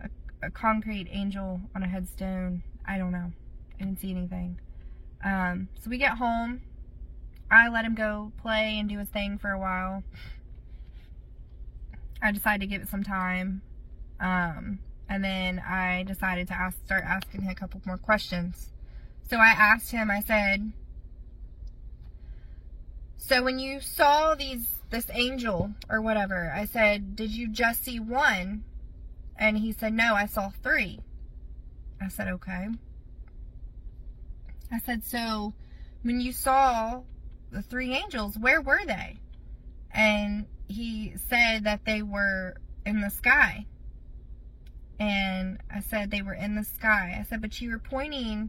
a, 0.00 0.08
a 0.46 0.50
concrete 0.50 1.08
angel 1.10 1.60
on 1.74 1.82
a 1.82 1.88
headstone? 1.88 2.62
I 2.86 2.98
don't 2.98 3.12
know. 3.12 3.32
I 3.74 3.84
didn't 3.84 4.00
see 4.00 4.10
anything. 4.10 4.58
Um, 5.24 5.68
so 5.82 5.90
we 5.90 5.98
get 5.98 6.18
home. 6.18 6.62
I 7.50 7.68
let 7.68 7.84
him 7.84 7.94
go 7.94 8.32
play 8.40 8.78
and 8.78 8.88
do 8.88 8.98
his 8.98 9.08
thing 9.08 9.38
for 9.38 9.50
a 9.50 9.58
while. 9.58 10.02
I 12.22 12.32
decided 12.32 12.60
to 12.60 12.66
give 12.66 12.82
it 12.82 12.88
some 12.88 13.02
time. 13.02 13.62
Um, 14.20 14.78
and 15.08 15.22
then 15.22 15.58
I 15.58 16.04
decided 16.04 16.48
to 16.48 16.54
ask, 16.54 16.78
start 16.84 17.04
asking 17.04 17.42
him 17.42 17.50
a 17.50 17.54
couple 17.54 17.80
more 17.84 17.98
questions. 17.98 18.70
So 19.28 19.36
I 19.36 19.48
asked 19.48 19.90
him, 19.90 20.10
I 20.10 20.20
said, 20.20 20.72
so 23.18 23.42
when 23.42 23.58
you 23.58 23.80
saw 23.80 24.34
these 24.34 24.66
this 24.94 25.10
angel 25.12 25.74
or 25.90 26.00
whatever, 26.00 26.52
I 26.54 26.66
said, 26.66 27.16
"Did 27.16 27.32
you 27.32 27.48
just 27.48 27.82
see 27.82 27.98
one?" 27.98 28.62
And 29.36 29.58
he 29.58 29.72
said, 29.72 29.92
"No, 29.92 30.14
I 30.14 30.26
saw 30.26 30.50
three. 30.50 31.00
I 32.00 32.06
said, 32.06 32.28
"Okay." 32.28 32.68
I 34.70 34.78
said, 34.78 35.02
"So 35.02 35.52
when 36.02 36.20
you 36.20 36.32
saw 36.32 37.02
the 37.50 37.60
three 37.60 37.92
angels, 37.92 38.38
where 38.38 38.62
were 38.62 38.84
they?" 38.86 39.18
And 39.90 40.46
he 40.68 41.16
said 41.16 41.64
that 41.64 41.84
they 41.84 42.00
were 42.00 42.54
in 42.86 43.00
the 43.00 43.10
sky. 43.10 43.66
And 45.00 45.60
I 45.68 45.80
said 45.80 46.12
they 46.12 46.22
were 46.22 46.34
in 46.34 46.54
the 46.54 46.64
sky. 46.64 47.16
I 47.18 47.24
said, 47.24 47.40
"But 47.40 47.60
you 47.60 47.70
were 47.70 47.80
pointing 47.80 48.48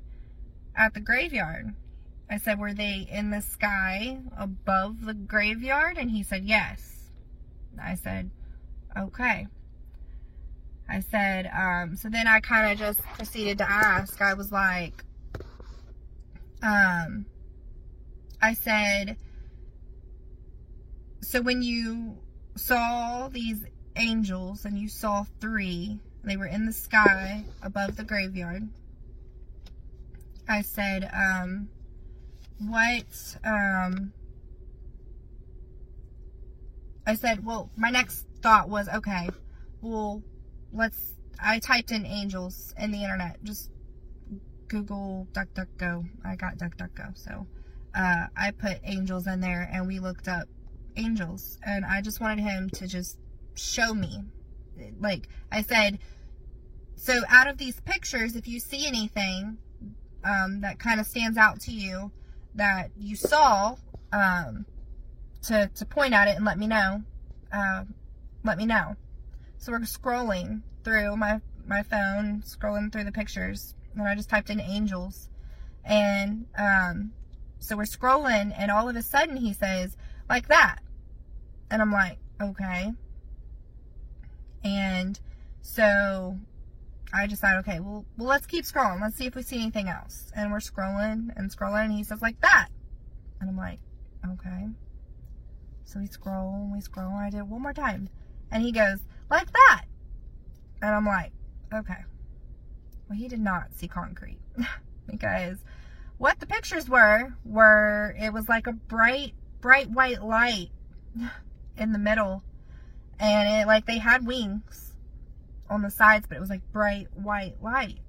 at 0.75 0.93
the 0.93 0.99
graveyard." 0.99 1.73
I 2.29 2.38
said, 2.38 2.60
Were 2.60 2.74
they 2.74 3.08
in 3.12 3.29
the 3.29 3.41
sky 3.41 4.20
above 4.38 5.05
the 5.05 5.13
graveyard? 5.13 5.98
And 5.98 6.10
he 6.10 6.24
said, 6.24 6.44
Yes. 6.46 7.10
I 7.82 7.96
said, 7.96 8.32
Okay. 8.98 9.48
I 10.88 11.00
said, 11.00 11.50
um, 11.55 11.96
so 11.96 12.10
then 12.10 12.27
I 12.27 12.39
kind 12.39 12.72
of 12.72 12.77
just 12.77 13.01
proceeded 13.17 13.58
to 13.58 13.70
ask. 13.70 14.22
I 14.22 14.36
was 14.36 14.51
like, 14.51 15.03
um, 16.62 17.25
I 18.41 18.53
said, 18.53 19.17
so 21.22 21.41
when 21.41 21.63
you 21.63 22.17
saw 22.55 23.29
these 23.29 23.65
angels 23.96 24.65
and 24.65 24.77
you 24.77 24.88
saw 24.88 25.25
three, 25.39 26.00
they 26.24 26.38
were 26.38 26.46
in 26.46 26.65
the 26.65 26.74
sky 26.74 27.44
above 27.63 27.96
the 27.96 28.03
graveyard. 28.03 28.67
I 30.48 30.62
said, 30.62 31.10
um, 31.13 31.70
what 32.59 33.38
um 33.43 34.13
I 37.07 37.15
said, 37.15 37.45
well, 37.45 37.69
my 37.75 37.91
next 37.91 38.25
thought 38.41 38.67
was, 38.67 38.89
okay, 38.89 39.29
well, 39.81 40.24
let's, 40.74 41.13
I 41.39 41.59
typed 41.59 41.91
in 41.91 42.05
angels 42.05 42.74
in 42.79 42.91
the 42.91 43.03
internet, 43.03 43.43
just 43.43 43.69
Google 44.67 45.27
DuckDuckGo. 45.33 46.09
I 46.25 46.35
got 46.35 46.57
DuckDuckGo. 46.57 47.15
So, 47.15 47.45
uh, 47.93 48.27
I 48.35 48.51
put 48.51 48.79
angels 48.83 49.27
in 49.27 49.39
there 49.39 49.69
and 49.71 49.88
we 49.88 50.00
looked 50.00 50.27
up 50.27 50.47
angels 50.97 51.59
and 51.63 51.85
I 51.85 52.01
just 52.01 52.19
wanted 52.19 52.41
him 52.41 52.69
to 52.71 52.88
just 52.88 53.19
show 53.53 53.93
me. 53.93 54.24
Like 55.00 55.29
I 55.51 55.62
said, 55.62 56.00
so 56.95 57.21
out 57.29 57.47
of 57.47 57.57
these 57.57 57.79
pictures, 57.81 58.35
if 58.35 58.47
you 58.47 58.59
see 58.59 58.88
anything, 58.88 59.57
um, 60.24 60.62
that 60.62 60.79
kind 60.79 61.00
of 61.00 61.05
stands 61.05 61.38
out 61.38 61.62
to 61.62 61.71
you, 61.71 62.12
that 62.55 62.91
you 62.97 63.15
saw 63.15 63.75
um, 64.12 64.65
to, 65.43 65.69
to 65.75 65.85
point 65.85 66.13
at 66.13 66.27
it 66.27 66.35
and 66.35 66.45
let 66.45 66.57
me 66.57 66.67
know. 66.67 67.03
Uh, 67.51 67.83
let 68.43 68.57
me 68.57 68.65
know. 68.65 68.95
So 69.57 69.71
we're 69.71 69.79
scrolling 69.81 70.62
through 70.83 71.17
my, 71.17 71.41
my 71.67 71.83
phone, 71.83 72.43
scrolling 72.45 72.91
through 72.91 73.05
the 73.05 73.12
pictures, 73.12 73.74
and 73.95 74.07
I 74.07 74.15
just 74.15 74.29
typed 74.29 74.50
in 74.50 74.59
angels. 74.59 75.29
And 75.83 76.45
um, 76.57 77.12
so 77.59 77.77
we're 77.77 77.83
scrolling, 77.83 78.53
and 78.57 78.71
all 78.71 78.89
of 78.89 78.95
a 78.95 79.01
sudden 79.01 79.38
he 79.38 79.53
says, 79.53 79.97
like 80.29 80.47
that. 80.47 80.79
And 81.69 81.81
I'm 81.81 81.91
like, 81.91 82.17
okay. 82.41 82.91
And 84.63 85.19
so 85.62 86.38
I 87.15 87.27
decide, 87.27 87.57
okay, 87.60 87.79
well, 87.79 88.05
well, 88.17 88.27
let's 88.27 88.45
keep 88.45 88.65
scrolling. 88.65 89.01
Let's 89.01 89.15
see 89.15 89.25
if 89.25 89.36
we 89.36 89.41
see 89.41 89.62
anything 89.62 89.88
else. 89.88 90.31
And 90.36 90.51
we're 90.51 90.60
scrolling 90.60 91.29
and 91.36 91.50
scrolling, 91.50 91.86
and 91.86 91.93
he 91.93 92.03
says 92.03 92.22
like 92.22 92.39
that. 92.41 92.67
And 93.39 93.50
I'm 93.50 93.57
like, 93.57 93.79
okay. 94.25 94.67
So 95.86 96.00
we 96.00 96.07
scroll 96.07 96.55
and 96.55 96.74
we 96.74 96.81
scroll, 96.81 97.07
and 97.07 97.19
I 97.19 97.29
did 97.29 97.39
it 97.39 97.48
one 97.48 97.62
more 97.62 97.74
time. 97.74 98.10
And 98.51 98.63
he 98.63 98.72
goes, 98.74 99.00
like 99.29 99.51
that. 99.53 99.86
And 100.81 100.93
I'm 100.93 101.05
like, 101.05 101.31
okay. 101.74 102.03
Well, 103.07 103.17
he 103.17 103.29
did 103.29 103.39
not 103.39 103.74
see 103.74 103.88
concrete. 103.88 104.39
because 105.10 105.60
what 106.17 106.39
the 106.39 106.48
pictures 106.48 106.89
were, 106.89 107.34
were, 107.45 108.13
it 108.19 108.34
was 108.34 108.50
like 108.50 108.67
a 108.67 108.74
bright, 108.74 109.34
bright 109.62 109.89
white 109.89 110.22
light 110.22 110.69
in 111.77 111.93
the 111.93 112.00
middle. 112.00 112.43
And 113.19 113.62
it, 113.62 113.67
like, 113.67 113.86
they 113.86 114.00
had 114.00 114.27
wings 114.27 114.85
on 115.69 115.81
the 115.81 115.89
sides, 115.89 116.25
but 116.27 116.38
it 116.38 116.39
was 116.39 116.50
like 116.50 116.62
bright 116.72 117.07
white 117.15 117.62
light. 117.62 118.00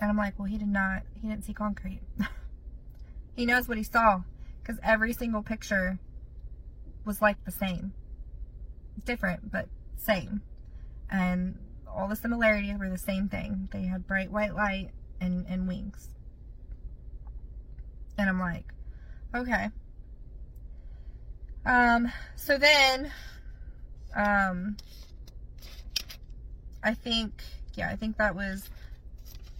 And 0.00 0.10
I'm 0.10 0.16
like, 0.16 0.38
well, 0.38 0.46
he 0.46 0.58
did 0.58 0.68
not, 0.68 1.02
he 1.20 1.28
didn't 1.28 1.44
see 1.44 1.54
concrete. 1.54 2.00
he 3.36 3.46
knows 3.46 3.68
what 3.68 3.78
he 3.78 3.84
saw 3.84 4.22
because 4.60 4.78
every 4.82 5.12
single 5.12 5.42
picture 5.42 5.98
was 7.04 7.22
like 7.22 7.44
the 7.44 7.52
same. 7.52 7.92
Different, 9.04 9.50
but 9.50 9.68
same. 9.96 10.42
And 11.10 11.58
all 11.88 12.08
the 12.08 12.16
similarities 12.16 12.78
were 12.78 12.88
the 12.88 12.98
same 12.98 13.28
thing. 13.28 13.68
They 13.72 13.84
had 13.84 14.06
bright 14.06 14.30
white 14.30 14.54
light 14.54 14.90
and, 15.20 15.46
and 15.48 15.68
wings. 15.68 16.08
And 18.18 18.28
I'm 18.28 18.40
like, 18.40 18.64
okay. 19.34 19.70
Um, 21.64 22.10
so 22.36 22.58
then, 22.58 23.12
um, 24.14 24.76
I 26.82 26.94
think, 26.94 27.42
yeah, 27.74 27.88
I 27.90 27.96
think 27.96 28.16
that 28.18 28.34
was 28.34 28.68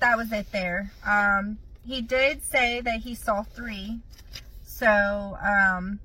that 0.01 0.17
was 0.17 0.33
it 0.33 0.51
there. 0.51 0.93
Um, 1.07 1.59
he 1.87 2.03
did 2.03 2.43
say 2.43 2.81
that 2.81 3.01
he 3.01 3.15
saw 3.15 3.43
three. 3.43 4.01
So, 4.65 5.37
um, 5.41 6.01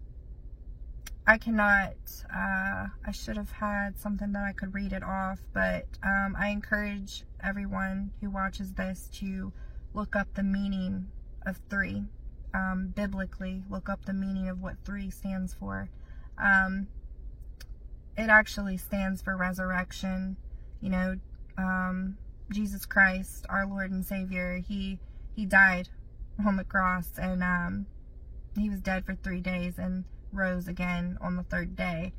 I 1.25 1.37
cannot, 1.37 1.93
uh, 2.33 2.87
I 3.05 3.11
should 3.11 3.37
have 3.37 3.51
had 3.51 3.99
something 3.99 4.31
that 4.33 4.43
I 4.43 4.53
could 4.53 4.73
read 4.73 4.93
it 4.93 5.03
off, 5.03 5.39
but 5.53 5.85
um, 6.03 6.35
I 6.37 6.49
encourage 6.49 7.23
everyone 7.43 8.11
who 8.21 8.29
watches 8.29 8.73
this 8.73 9.09
to 9.15 9.51
look 9.93 10.15
up 10.15 10.33
the 10.35 10.43
meaning 10.43 11.07
of 11.45 11.59
three. 11.69 12.03
Um, 12.53 12.93
biblically, 12.95 13.63
look 13.69 13.89
up 13.89 14.05
the 14.05 14.13
meaning 14.13 14.47
of 14.47 14.61
what 14.61 14.75
three 14.85 15.09
stands 15.09 15.53
for. 15.53 15.89
Um, 16.37 16.87
it 18.17 18.29
actually 18.29 18.77
stands 18.77 19.21
for 19.21 19.35
resurrection. 19.35 20.37
You 20.81 20.89
know, 20.89 21.15
um, 21.57 22.17
Jesus 22.51 22.85
Christ, 22.85 23.45
our 23.49 23.65
Lord 23.67 23.91
and 23.91 24.05
Savior, 24.05 24.61
he 24.67 24.99
he 25.35 25.45
died 25.45 25.89
on 26.45 26.55
the 26.55 26.63
cross 26.63 27.11
and 27.17 27.43
um, 27.43 27.85
he 28.57 28.69
was 28.69 28.79
dead 28.81 29.05
for 29.05 29.15
three 29.15 29.41
days 29.41 29.77
and 29.77 30.03
rose 30.31 30.67
again 30.67 31.17
on 31.21 31.35
the 31.35 31.43
third 31.43 31.75
day. 31.75 32.13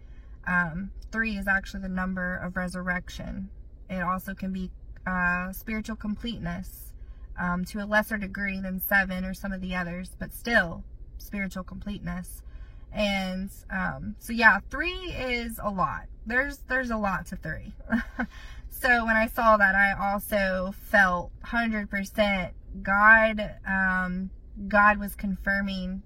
Um, 0.46 0.90
three 1.12 1.36
is 1.36 1.46
actually 1.46 1.82
the 1.82 1.88
number 1.88 2.36
of 2.36 2.56
resurrection. 2.56 3.50
It 3.90 4.02
also 4.02 4.34
can 4.34 4.52
be 4.52 4.70
uh, 5.06 5.52
spiritual 5.52 5.96
completeness 5.96 6.92
um, 7.38 7.64
to 7.66 7.82
a 7.82 7.86
lesser 7.86 8.18
degree 8.18 8.60
than 8.60 8.80
seven 8.80 9.24
or 9.24 9.34
some 9.34 9.52
of 9.52 9.60
the 9.60 9.74
others, 9.74 10.16
but 10.18 10.32
still 10.32 10.84
spiritual 11.18 11.64
completeness. 11.64 12.42
And 12.92 13.50
um, 13.70 14.16
so 14.18 14.32
yeah, 14.32 14.60
three 14.70 14.90
is 14.90 15.60
a 15.62 15.70
lot. 15.70 16.06
There's 16.26 16.58
there's 16.68 16.90
a 16.90 16.96
lot 16.96 17.26
to 17.26 17.36
three. 17.36 17.72
so 18.70 19.04
when 19.04 19.16
I 19.16 19.26
saw 19.28 19.56
that, 19.56 19.74
I 19.74 19.92
also 20.12 20.74
felt 20.90 21.32
hundred 21.42 21.90
percent 21.90 22.54
God. 22.82 23.56
Um, 23.66 24.30
God 24.66 24.98
was 24.98 25.14
confirming 25.14 26.02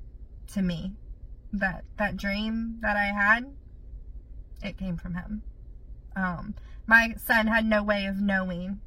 to 0.53 0.63
me 0.63 0.93
that 1.53 1.85
that 1.99 2.17
dream 2.17 2.79
that 2.83 2.97
I 2.97 3.07
had. 3.07 3.53
It 4.63 4.79
came 4.79 4.97
from 4.97 5.15
Him. 5.15 5.43
Um, 6.15 6.55
my 6.87 7.15
son 7.17 7.47
had 7.47 7.65
no 7.65 7.83
way 7.83 8.07
of 8.07 8.21
knowing. 8.21 8.81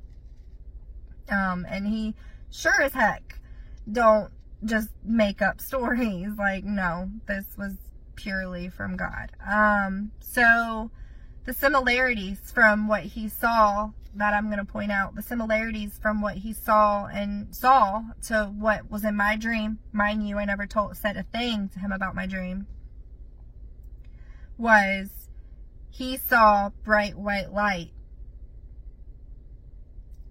Um, 1.29 1.65
and 1.67 1.87
he 1.87 2.13
sure 2.51 2.81
as 2.81 2.93
heck 2.93 3.39
don't 3.91 4.31
just 4.63 4.89
make 5.03 5.41
up 5.41 5.59
stories. 5.61 6.29
Like, 6.37 6.63
no, 6.63 7.09
this 7.27 7.45
was 7.57 7.73
purely 8.15 8.69
from 8.69 8.95
God. 8.95 9.31
Um, 9.45 10.11
so 10.19 10.91
the 11.45 11.53
similarities 11.53 12.39
from 12.53 12.87
what 12.87 13.03
he 13.03 13.29
saw 13.29 13.91
that 14.15 14.33
I'm 14.33 14.45
going 14.45 14.57
to 14.57 14.65
point 14.65 14.91
out, 14.91 15.15
the 15.15 15.21
similarities 15.21 15.99
from 16.01 16.21
what 16.21 16.35
he 16.35 16.53
saw 16.53 17.05
and 17.05 17.53
saw 17.53 18.01
to 18.27 18.45
what 18.45 18.89
was 18.89 19.03
in 19.03 19.15
my 19.15 19.35
dream. 19.35 19.79
Mind 19.91 20.27
you, 20.27 20.37
I 20.37 20.45
never 20.45 20.65
told 20.65 20.95
said 20.95 21.17
a 21.17 21.23
thing 21.23 21.69
to 21.69 21.79
him 21.79 21.91
about 21.91 22.15
my 22.15 22.25
dream. 22.25 22.67
Was 24.57 25.09
he 25.95 26.17
saw 26.17 26.71
bright 26.83 27.17
white 27.17 27.53
light. 27.53 27.91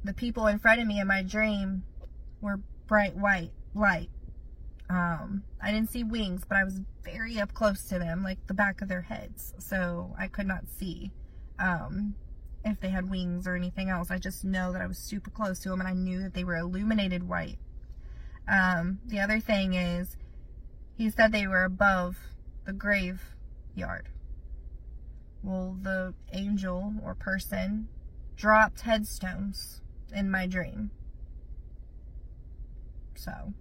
The 0.02 0.12
people 0.12 0.46
in 0.46 0.58
front 0.58 0.80
of 0.80 0.86
me 0.86 1.00
in 1.00 1.06
my 1.06 1.22
dream 1.22 1.84
were 2.42 2.60
bright 2.86 3.16
white 3.16 3.52
light. 3.74 4.10
Um, 4.90 5.44
I 5.62 5.72
didn't 5.72 5.90
see 5.90 6.04
wings, 6.04 6.42
but 6.46 6.58
I 6.58 6.64
was 6.64 6.80
very 7.02 7.40
up 7.40 7.54
close 7.54 7.84
to 7.84 7.98
them, 7.98 8.22
like 8.22 8.46
the 8.46 8.54
back 8.54 8.82
of 8.82 8.88
their 8.88 9.02
heads. 9.02 9.54
So 9.58 10.14
I 10.18 10.28
could 10.28 10.46
not 10.46 10.68
see 10.68 11.10
um, 11.58 12.14
if 12.64 12.80
they 12.80 12.90
had 12.90 13.10
wings 13.10 13.46
or 13.46 13.56
anything 13.56 13.88
else. 13.88 14.10
I 14.10 14.18
just 14.18 14.44
know 14.44 14.72
that 14.72 14.82
I 14.82 14.86
was 14.86 14.98
super 14.98 15.30
close 15.30 15.58
to 15.60 15.70
them 15.70 15.80
and 15.80 15.88
I 15.88 15.94
knew 15.94 16.22
that 16.22 16.34
they 16.34 16.44
were 16.44 16.56
illuminated 16.56 17.28
white. 17.28 17.58
Um, 18.46 18.98
the 19.06 19.20
other 19.20 19.40
thing 19.40 19.74
is, 19.74 20.16
he 20.96 21.10
said 21.10 21.32
they 21.32 21.46
were 21.46 21.64
above 21.64 22.16
the 22.66 22.72
graveyard. 22.72 24.08
Well, 25.42 25.76
the 25.80 26.14
angel 26.32 26.94
or 27.02 27.14
person 27.14 27.88
dropped 28.36 28.82
headstones 28.82 29.80
in 30.14 30.30
my 30.30 30.46
dream. 30.46 30.90
So, 33.14 33.52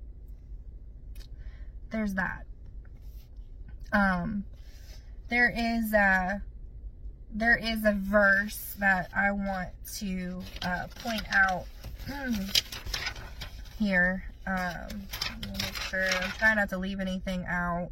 there's 1.93 2.15
that. 2.15 2.45
Um, 3.93 4.43
there 5.29 5.53
is 5.55 5.93
a 5.93 6.41
there 7.33 7.55
is 7.55 7.85
a 7.85 7.93
verse 7.93 8.75
that 8.79 9.09
I 9.15 9.31
want 9.31 9.69
to 9.99 10.41
uh, 10.63 10.87
point 10.99 11.23
out 11.31 11.65
here. 13.79 14.25
Um, 14.45 15.03
make 15.51 15.73
sure 15.75 16.09
I'm 16.21 16.31
trying 16.31 16.57
not 16.57 16.69
to 16.69 16.77
leave 16.77 16.99
anything 16.99 17.45
out. 17.47 17.89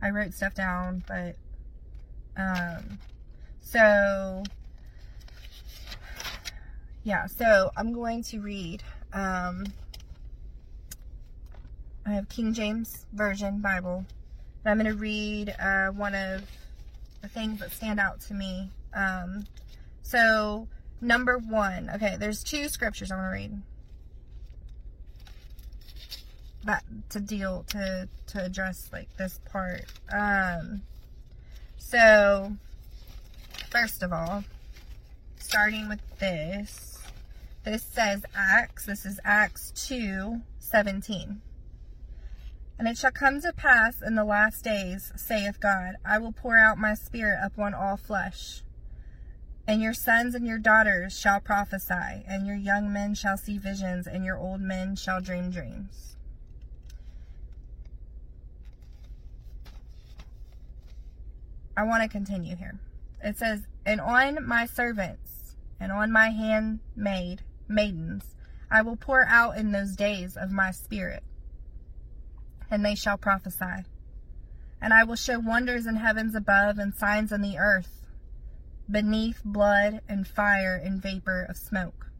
I 0.00 0.10
wrote 0.10 0.34
stuff 0.34 0.54
down, 0.54 1.02
but 1.08 1.36
um, 2.36 2.98
so 3.60 4.44
yeah. 7.02 7.26
So 7.26 7.70
I'm 7.76 7.92
going 7.92 8.22
to 8.24 8.40
read. 8.40 8.82
Um, 9.12 9.64
I 12.04 12.10
have 12.10 12.28
King 12.28 12.52
James 12.52 13.06
Version 13.12 13.60
Bible. 13.60 14.04
And 14.64 14.70
I'm 14.70 14.78
going 14.78 14.92
to 14.94 15.00
read 15.00 15.54
uh, 15.60 15.88
one 15.88 16.14
of 16.14 16.42
the 17.20 17.28
things 17.28 17.60
that 17.60 17.72
stand 17.72 18.00
out 18.00 18.20
to 18.22 18.34
me. 18.34 18.70
Um, 18.94 19.46
so, 20.02 20.68
number 21.00 21.38
one. 21.38 21.90
Okay, 21.94 22.16
there's 22.18 22.42
two 22.42 22.68
scriptures 22.68 23.10
I 23.10 23.16
want 23.16 23.26
to 23.26 23.32
read. 23.32 23.62
That 26.64 26.84
to 27.10 27.18
deal 27.18 27.64
to 27.70 28.08
to 28.28 28.44
address 28.44 28.88
like 28.92 29.08
this 29.16 29.40
part. 29.50 29.84
Um, 30.12 30.82
so 31.76 32.52
first 33.68 34.04
of 34.04 34.12
all, 34.12 34.44
starting 35.40 35.88
with 35.88 35.98
this, 36.20 37.00
this 37.64 37.82
says 37.82 38.24
Acts. 38.36 38.86
This 38.86 39.04
is 39.04 39.18
Acts 39.24 39.72
two 39.74 40.42
seventeen. 40.60 41.40
And 42.82 42.88
it 42.88 42.98
shall 42.98 43.12
come 43.12 43.40
to 43.42 43.52
pass 43.52 44.02
in 44.02 44.16
the 44.16 44.24
last 44.24 44.64
days, 44.64 45.12
saith 45.14 45.60
God, 45.60 45.98
I 46.04 46.18
will 46.18 46.32
pour 46.32 46.58
out 46.58 46.78
my 46.78 46.94
spirit 46.94 47.38
upon 47.40 47.74
all 47.74 47.96
flesh. 47.96 48.64
And 49.68 49.80
your 49.80 49.94
sons 49.94 50.34
and 50.34 50.48
your 50.48 50.58
daughters 50.58 51.16
shall 51.16 51.38
prophesy, 51.38 52.24
and 52.26 52.44
your 52.44 52.56
young 52.56 52.92
men 52.92 53.14
shall 53.14 53.36
see 53.36 53.56
visions, 53.56 54.08
and 54.08 54.24
your 54.24 54.36
old 54.36 54.60
men 54.60 54.96
shall 54.96 55.20
dream 55.20 55.52
dreams. 55.52 56.16
I 61.76 61.84
want 61.84 62.02
to 62.02 62.08
continue 62.08 62.56
here. 62.56 62.80
It 63.22 63.38
says, 63.38 63.60
And 63.86 64.00
on 64.00 64.44
my 64.44 64.66
servants 64.66 65.54
and 65.78 65.92
on 65.92 66.10
my 66.10 66.30
handmaid 66.30 67.42
maidens 67.68 68.34
I 68.72 68.82
will 68.82 68.96
pour 68.96 69.24
out 69.28 69.56
in 69.56 69.70
those 69.70 69.94
days 69.94 70.36
of 70.36 70.50
my 70.50 70.72
spirit 70.72 71.22
and 72.72 72.82
they 72.84 72.94
shall 72.94 73.18
prophesy. 73.18 73.84
And 74.80 74.94
I 74.94 75.04
will 75.04 75.14
show 75.14 75.38
wonders 75.38 75.86
in 75.86 75.96
heavens 75.96 76.34
above 76.34 76.78
and 76.78 76.94
signs 76.94 77.30
in 77.30 77.42
the 77.42 77.58
earth, 77.58 78.00
beneath 78.90 79.42
blood 79.44 80.00
and 80.08 80.26
fire 80.26 80.80
and 80.82 81.00
vapor 81.00 81.46
of 81.48 81.56
smoke. 81.58 82.10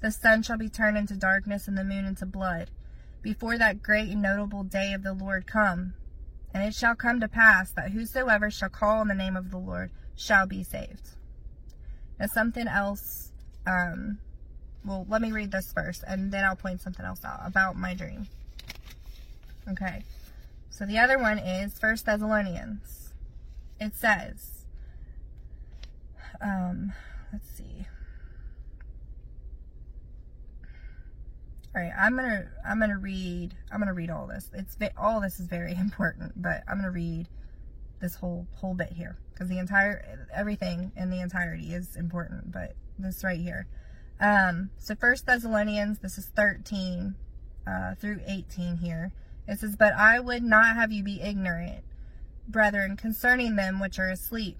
The 0.00 0.12
sun 0.12 0.44
shall 0.44 0.56
be 0.56 0.70
turned 0.70 0.96
into 0.96 1.16
darkness 1.16 1.66
and 1.66 1.76
the 1.76 1.84
moon 1.84 2.06
into 2.06 2.24
blood, 2.26 2.70
before 3.22 3.58
that 3.58 3.82
great 3.82 4.08
and 4.08 4.22
notable 4.22 4.62
day 4.62 4.92
of 4.94 5.02
the 5.02 5.12
Lord 5.12 5.46
come. 5.46 5.94
And 6.54 6.62
it 6.62 6.74
shall 6.74 6.94
come 6.94 7.20
to 7.20 7.28
pass 7.28 7.72
that 7.72 7.90
whosoever 7.90 8.50
shall 8.50 8.70
call 8.70 9.00
on 9.00 9.08
the 9.08 9.14
name 9.14 9.36
of 9.36 9.50
the 9.50 9.58
Lord 9.58 9.90
shall 10.16 10.46
be 10.46 10.62
saved. 10.62 11.10
Now, 12.18 12.26
something 12.26 12.68
else, 12.68 13.32
um, 13.66 14.18
well, 14.84 15.06
let 15.08 15.20
me 15.20 15.32
read 15.32 15.50
this 15.50 15.72
first, 15.72 16.04
and 16.06 16.30
then 16.30 16.44
I'll 16.44 16.56
point 16.56 16.80
something 16.80 17.04
else 17.04 17.24
out 17.24 17.40
about 17.44 17.76
my 17.76 17.94
dream. 17.94 18.28
Okay. 19.68 20.04
So 20.70 20.86
the 20.86 20.98
other 20.98 21.18
one 21.18 21.38
is 21.38 21.78
First 21.78 22.06
Thessalonians. 22.06 23.12
It 23.80 23.94
says, 23.94 24.64
um, 26.40 26.92
let's 27.32 27.48
see. 27.50 27.86
All 31.74 31.80
right, 31.80 31.92
I'm 31.96 32.16
gonna 32.16 32.48
I'm 32.66 32.80
gonna 32.80 32.98
read 32.98 33.54
I'm 33.70 33.78
gonna 33.78 33.94
read 33.94 34.10
all 34.10 34.26
this. 34.26 34.50
It's 34.52 34.76
all 34.96 35.20
this 35.20 35.38
is 35.38 35.46
very 35.46 35.72
important, 35.78 36.32
but 36.36 36.64
I'm 36.66 36.78
gonna 36.78 36.90
read 36.90 37.28
this 38.00 38.16
whole 38.16 38.46
whole 38.56 38.74
bit 38.74 38.92
here 38.92 39.16
because 39.32 39.48
the 39.48 39.58
entire 39.58 40.26
everything 40.34 40.90
in 40.96 41.10
the 41.10 41.20
entirety 41.20 41.72
is 41.72 41.94
important, 41.94 42.50
but 42.50 42.74
this 42.98 43.22
right 43.22 43.38
here. 43.38 43.66
Um, 44.20 44.70
so 44.78 44.94
First 44.94 45.26
Thessalonians, 45.26 46.00
this 46.00 46.18
is 46.18 46.26
13 46.26 47.14
uh, 47.66 47.94
through 47.94 48.20
18 48.26 48.78
here. 48.78 49.12
It 49.50 49.58
says, 49.58 49.74
But 49.74 49.94
I 49.94 50.20
would 50.20 50.44
not 50.44 50.76
have 50.76 50.92
you 50.92 51.02
be 51.02 51.20
ignorant, 51.20 51.82
brethren, 52.46 52.96
concerning 52.96 53.56
them 53.56 53.80
which 53.80 53.98
are 53.98 54.08
asleep, 54.08 54.56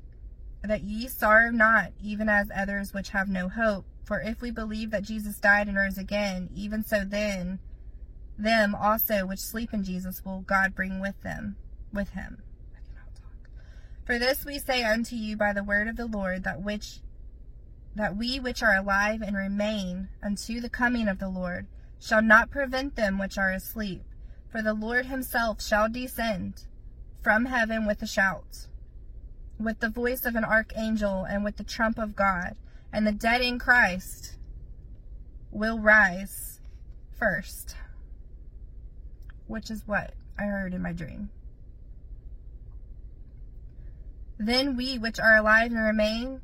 that 0.64 0.82
ye 0.82 1.06
sorrow 1.06 1.52
not, 1.52 1.92
even 2.02 2.28
as 2.28 2.50
others 2.52 2.92
which 2.92 3.10
have 3.10 3.28
no 3.28 3.48
hope. 3.48 3.86
For 4.02 4.20
if 4.20 4.42
we 4.42 4.50
believe 4.50 4.90
that 4.90 5.04
Jesus 5.04 5.38
died 5.38 5.68
and 5.68 5.76
rose 5.76 5.96
again, 5.96 6.50
even 6.56 6.84
so 6.84 7.04
then 7.04 7.60
them 8.36 8.74
also 8.74 9.26
which 9.26 9.38
sleep 9.38 9.72
in 9.72 9.84
Jesus 9.84 10.24
will 10.24 10.40
God 10.40 10.74
bring 10.74 10.98
with 10.98 11.22
them 11.22 11.54
with 11.92 12.10
him. 12.10 12.42
For 14.04 14.18
this 14.18 14.44
we 14.44 14.58
say 14.58 14.82
unto 14.82 15.14
you 15.14 15.36
by 15.36 15.52
the 15.52 15.62
word 15.62 15.86
of 15.86 15.96
the 15.96 16.06
Lord 16.06 16.42
that 16.42 16.62
which 16.62 16.98
that 17.94 18.16
we 18.16 18.40
which 18.40 18.60
are 18.60 18.74
alive 18.74 19.22
and 19.22 19.36
remain 19.36 20.08
unto 20.20 20.60
the 20.60 20.70
coming 20.70 21.06
of 21.06 21.20
the 21.20 21.28
Lord 21.28 21.68
shall 22.00 22.22
not 22.22 22.50
prevent 22.50 22.96
them 22.96 23.18
which 23.18 23.38
are 23.38 23.52
asleep. 23.52 24.02
For 24.50 24.62
the 24.62 24.74
Lord 24.74 25.06
himself 25.06 25.62
shall 25.62 25.88
descend 25.88 26.64
from 27.22 27.44
heaven 27.44 27.86
with 27.86 28.02
a 28.02 28.06
shout, 28.06 28.66
with 29.58 29.78
the 29.78 29.88
voice 29.88 30.24
of 30.24 30.34
an 30.34 30.44
archangel, 30.44 31.24
and 31.24 31.44
with 31.44 31.56
the 31.56 31.64
trump 31.64 31.98
of 31.98 32.16
God, 32.16 32.56
and 32.92 33.06
the 33.06 33.12
dead 33.12 33.42
in 33.42 33.60
Christ 33.60 34.36
will 35.52 35.78
rise 35.78 36.60
first. 37.16 37.76
Which 39.46 39.70
is 39.70 39.86
what 39.86 40.14
I 40.36 40.44
heard 40.44 40.74
in 40.74 40.82
my 40.82 40.92
dream. 40.92 41.30
Then 44.38 44.76
we 44.76 44.98
which 44.98 45.20
are 45.20 45.36
alive 45.36 45.70
and 45.70 45.80
remain 45.80 46.40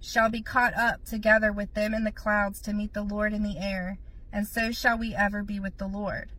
shall 0.00 0.30
be 0.30 0.40
caught 0.40 0.72
up 0.74 1.04
together 1.04 1.52
with 1.52 1.74
them 1.74 1.92
in 1.92 2.04
the 2.04 2.12
clouds 2.12 2.62
to 2.62 2.72
meet 2.72 2.94
the 2.94 3.02
Lord 3.02 3.34
in 3.34 3.42
the 3.42 3.58
air, 3.58 3.98
and 4.32 4.46
so 4.46 4.72
shall 4.72 4.96
we 4.96 5.14
ever 5.14 5.42
be 5.42 5.60
with 5.60 5.76
the 5.76 5.88
Lord. 5.88 6.30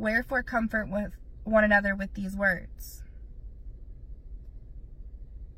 Wherefore 0.00 0.42
comfort 0.42 0.88
with 0.88 1.12
one 1.44 1.62
another 1.62 1.94
with 1.94 2.14
these 2.14 2.34
words. 2.34 3.02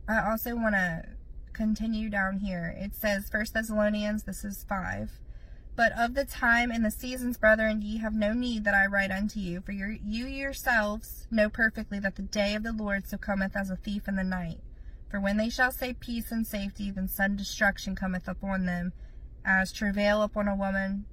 I 0.09 0.29
also 0.29 0.57
want 0.57 0.75
to 0.75 1.05
continue 1.53 2.11
down 2.11 2.41
here. 2.41 2.75
It 2.77 2.97
says, 2.97 3.29
First 3.31 3.55
Thessalonians, 3.55 4.25
this 4.25 4.45
is 4.45 4.67
5. 4.69 5.13
But 5.77 5.93
of 5.97 6.15
the 6.15 6.25
time 6.25 6.73
and 6.73 6.85
the 6.85 6.91
seasons, 6.91 7.39
brethren, 7.39 7.83
ye 7.83 7.99
have 7.99 8.15
no 8.15 8.33
need 8.33 8.65
that 8.65 8.75
I 8.75 8.87
write 8.87 9.13
unto 9.13 9.39
you, 9.39 9.61
for 9.61 9.71
you 9.71 10.27
yourselves 10.27 11.29
know 11.31 11.49
perfectly 11.49 12.01
that 12.01 12.17
the 12.17 12.23
day 12.23 12.57
of 12.57 12.65
the 12.65 12.73
Lord 12.73 13.07
so 13.07 13.19
cometh 13.19 13.57
as 13.57 13.71
a 13.71 13.77
thief 13.77 14.09
in 14.09 14.17
the 14.17 14.25
night. 14.25 14.59
For 15.09 15.21
when 15.21 15.37
they 15.37 15.51
shall 15.51 15.71
say 15.71 15.95
peace 15.95 16.33
and 16.33 16.45
safety, 16.45 16.91
then 16.91 17.07
sudden 17.07 17.37
destruction 17.37 17.95
cometh 17.95 18.27
upon 18.27 18.67
them, 18.67 18.93
as 19.45 19.73
travail 19.73 20.21
upon 20.23 20.49
a 20.49 20.57
woman 20.57 21.05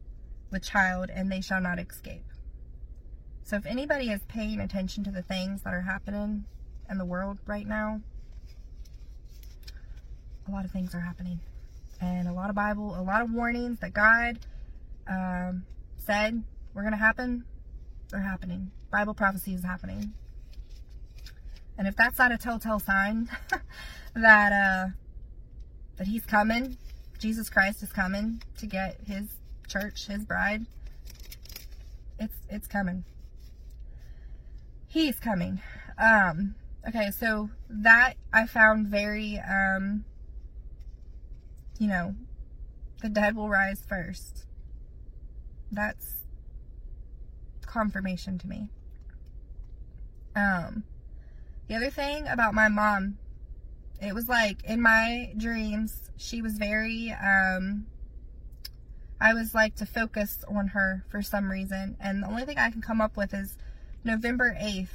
with 0.51 0.63
child, 0.63 1.11
and 1.13 1.31
they 1.31 1.41
shall 1.41 1.61
not 1.61 1.77
escape. 1.77 2.25
So 3.49 3.55
if 3.55 3.65
anybody 3.65 4.11
is 4.11 4.21
paying 4.27 4.59
attention 4.59 5.03
to 5.05 5.09
the 5.09 5.23
things 5.23 5.63
that 5.63 5.73
are 5.73 5.81
happening 5.81 6.45
in 6.87 6.99
the 6.99 7.05
world 7.05 7.39
right 7.47 7.65
now, 7.65 7.99
a 10.47 10.51
lot 10.51 10.65
of 10.65 10.71
things 10.71 10.93
are 10.93 10.99
happening. 10.99 11.39
And 11.99 12.27
a 12.27 12.31
lot 12.31 12.51
of 12.51 12.55
Bible, 12.55 12.95
a 12.95 13.01
lot 13.01 13.23
of 13.23 13.31
warnings 13.31 13.79
that 13.79 13.91
God 13.91 14.37
um, 15.07 15.63
said 15.97 16.43
were 16.75 16.83
going 16.83 16.91
to 16.91 16.99
happen, 16.99 17.43
they're 18.11 18.21
happening. 18.21 18.69
Bible 18.91 19.15
prophecy 19.15 19.55
is 19.55 19.63
happening. 19.63 20.13
And 21.75 21.87
if 21.87 21.95
that's 21.95 22.19
not 22.19 22.31
a 22.31 22.37
telltale 22.37 22.79
sign 22.79 23.31
that 24.13 24.53
uh, 24.53 24.89
that 25.97 26.05
He's 26.05 26.27
coming, 26.27 26.77
Jesus 27.17 27.49
Christ 27.49 27.81
is 27.81 27.91
coming 27.91 28.43
to 28.59 28.67
get 28.67 28.99
His 29.07 29.25
church, 29.67 30.05
His 30.05 30.23
bride, 30.23 30.67
it's 32.19 32.35
it's 32.47 32.67
coming. 32.67 33.05
He's 34.89 35.19
coming. 35.19 35.61
Um, 35.97 36.55
okay, 36.87 37.11
so 37.11 37.49
that 37.69 38.15
I 38.33 38.45
found 38.45 38.87
very 38.87 39.39
um, 39.39 40.03
you 41.79 41.87
know, 41.87 42.13
the 43.01 43.09
dead 43.09 43.35
will 43.35 43.49
rise 43.49 43.81
first. 43.87 44.45
That's 45.71 46.25
confirmation 47.65 48.37
to 48.39 48.47
me. 48.47 48.69
Um, 50.35 50.83
the 51.67 51.75
other 51.75 51.89
thing 51.89 52.27
about 52.27 52.53
my 52.53 52.67
mom, 52.67 53.17
it 54.01 54.13
was 54.13 54.27
like 54.27 54.63
in 54.65 54.81
my 54.81 55.33
dreams, 55.37 56.11
she 56.17 56.41
was 56.41 56.57
very, 56.57 57.11
um, 57.11 57.85
I 59.21 59.33
was 59.33 59.53
like 59.55 59.75
to 59.75 59.85
focus 59.85 60.43
on 60.47 60.67
her 60.69 61.05
for 61.09 61.21
some 61.21 61.49
reason. 61.49 61.95
And 61.99 62.23
the 62.23 62.27
only 62.27 62.43
thing 62.43 62.57
I 62.57 62.71
can 62.71 62.81
come 62.81 62.99
up 62.99 63.15
with 63.15 63.33
is 63.33 63.57
November 64.03 64.55
8th 64.59 64.87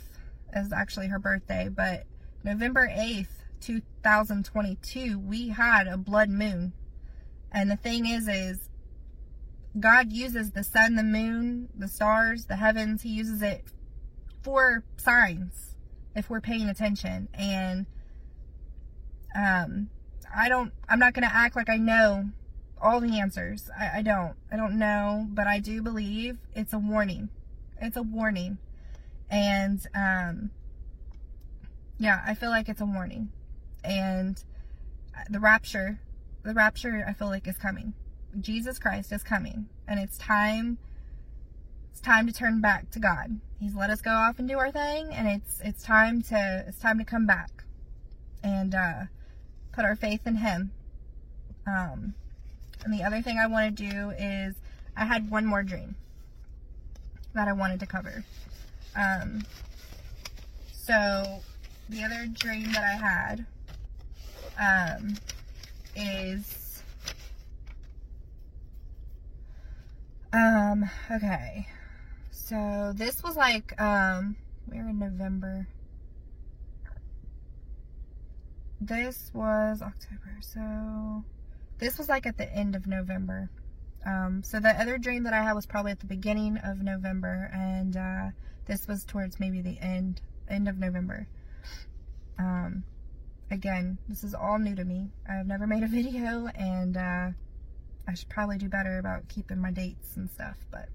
is 0.55 0.73
actually 0.73 1.09
her 1.09 1.19
birthday, 1.19 1.69
but 1.69 2.05
November 2.43 2.89
8th, 2.89 3.29
2022, 3.61 5.19
we 5.19 5.49
had 5.49 5.87
a 5.87 5.97
blood 5.97 6.29
moon. 6.29 6.73
And 7.51 7.71
the 7.71 7.77
thing 7.77 8.07
is, 8.07 8.29
is 8.29 8.69
God 9.79 10.13
uses 10.13 10.51
the 10.51 10.65
sun, 10.65 10.95
the 10.95 11.03
moon, 11.03 11.69
the 11.77 11.89
stars, 11.89 12.47
the 12.47 12.57
heavens. 12.57 13.03
He 13.03 13.11
uses 13.11 13.43
it 13.43 13.65
for 14.43 14.85
signs 14.97 15.75
if 16.15 16.29
we're 16.29 16.41
paying 16.41 16.69
attention. 16.69 17.29
And 17.35 17.87
um, 19.35 19.89
I 20.35 20.49
don't, 20.49 20.73
I'm 20.89 20.99
not 20.99 21.15
going 21.15 21.29
to 21.29 21.35
act 21.35 21.57
like 21.57 21.69
I 21.69 21.77
know 21.77 22.31
all 22.81 23.01
the 23.01 23.19
answers. 23.19 23.71
I, 23.79 23.99
I 23.99 24.03
don't. 24.03 24.35
I 24.53 24.57
don't 24.57 24.79
know, 24.79 25.27
but 25.31 25.47
I 25.47 25.59
do 25.59 25.83
believe 25.83 26.37
it's 26.55 26.73
a 26.73 26.79
warning. 26.79 27.31
It's 27.81 27.97
a 27.97 28.03
warning. 28.03 28.59
And 29.35 29.85
um, 29.97 30.51
yeah, 31.99 32.23
I 32.25 32.35
feel 32.35 32.51
like 32.51 32.69
it's 32.69 32.81
a 32.81 32.87
warning. 32.87 33.31
And 33.83 34.41
the 35.29 35.41
rapture, 35.41 35.99
the 36.45 36.55
rapture, 36.55 37.05
I 37.07 37.15
feel 37.15 37.27
like 37.27 37.49
is 37.49 37.59
coming. 37.59 37.95
Jesus 38.41 38.79
Christ 38.79 39.13
is 39.13 39.25
coming, 39.25 39.69
and 39.89 39.99
it's 39.99 40.17
time. 40.17 40.79
It's 41.91 42.01
time 42.01 42.29
to 42.29 42.33
turn 42.33 42.61
back 42.61 42.91
to 42.93 43.01
God. 43.01 43.41
He's 43.59 43.75
let 43.75 43.91
us 43.91 44.01
go 44.01 44.13
off 44.13 44.39
and 44.39 44.49
do 44.49 44.57
our 44.57 44.71
thing, 44.71 45.13
and 45.13 45.27
it's 45.27 45.61
it's 45.65 45.83
time 45.83 46.23
to 46.23 46.65
it's 46.69 46.79
time 46.79 46.99
to 46.99 47.05
come 47.05 47.27
back, 47.27 47.65
and 48.45 48.73
uh, 48.73 49.03
put 49.73 49.85
our 49.85 49.97
faith 49.97 50.29
in 50.29 50.37
Him. 50.37 50.71
Um, 51.67 52.15
and 52.85 52.95
the 52.95 53.03
other 53.03 53.21
thing 53.21 53.39
I 53.39 53.49
want 53.49 53.77
to 53.77 53.91
do 53.91 54.11
is 54.11 54.55
I 54.97 55.07
had 55.07 55.29
one 55.29 55.45
more 55.45 55.65
dream 55.65 55.97
that 57.35 57.49
I 57.49 57.53
wanted 57.53 57.81
to 57.81 57.87
cover. 57.87 58.25
Um, 58.97 59.45
so 60.73 61.41
the 61.89 62.03
other 62.05 62.27
dream 62.33 62.73
that 62.73 62.85
I 62.85 62.97
had 62.97 63.47
um, 64.59 65.17
is 65.97 66.83
um 70.33 70.89
okay. 71.11 71.67
So 72.31 72.93
this 72.95 73.23
was 73.23 73.37
like 73.37 73.81
um 73.81 74.37
we're 74.67 74.89
in 74.89 74.99
November. 74.99 75.69
This 78.81 79.31
was 79.33 79.81
October. 79.83 80.39
So 80.41 81.25
this 81.79 81.99
was 81.99 82.09
like 82.09 82.27
at 82.27 82.37
the 82.37 82.53
end 82.53 82.77
of 82.77 82.87
November. 82.87 83.51
Um, 84.07 84.43
so 84.43 84.61
the 84.61 84.71
other 84.71 84.99
dream 84.99 85.23
that 85.25 85.33
I 85.33 85.43
had 85.43 85.55
was 85.55 85.65
probably 85.67 85.93
at 85.93 86.01
the 86.01 86.07
beginning 86.07 86.59
of 86.59 86.83
November, 86.83 87.51
and 87.55 87.97
uh, 87.97 88.27
this 88.67 88.87
was 88.89 89.05
towards 89.05 89.41
maybe 89.41 89.61
the 89.61 89.79
end 89.81 90.21
end 90.49 90.69
of 90.69 90.79
November. 90.79 91.27
Um, 92.39 92.85
again, 93.51 93.99
this 94.09 94.25
is 94.25 94.35
all 94.35 94.59
new 94.59 94.75
to 94.75 94.85
me. 94.85 95.11
I've 95.29 95.47
never 95.47 95.67
made 95.67 95.83
a 95.83 95.87
video, 95.89 96.49
and 96.55 96.97
uh, 96.97 97.31
I 98.07 98.15
should 98.15 98.29
probably 98.29 98.59
do 98.59 98.69
better 98.69 98.99
about 98.99 99.29
keeping 99.29 99.59
my 99.59 99.71
dates 99.71 100.17
and 100.17 100.31
stuff, 100.31 100.57
but 100.71 100.89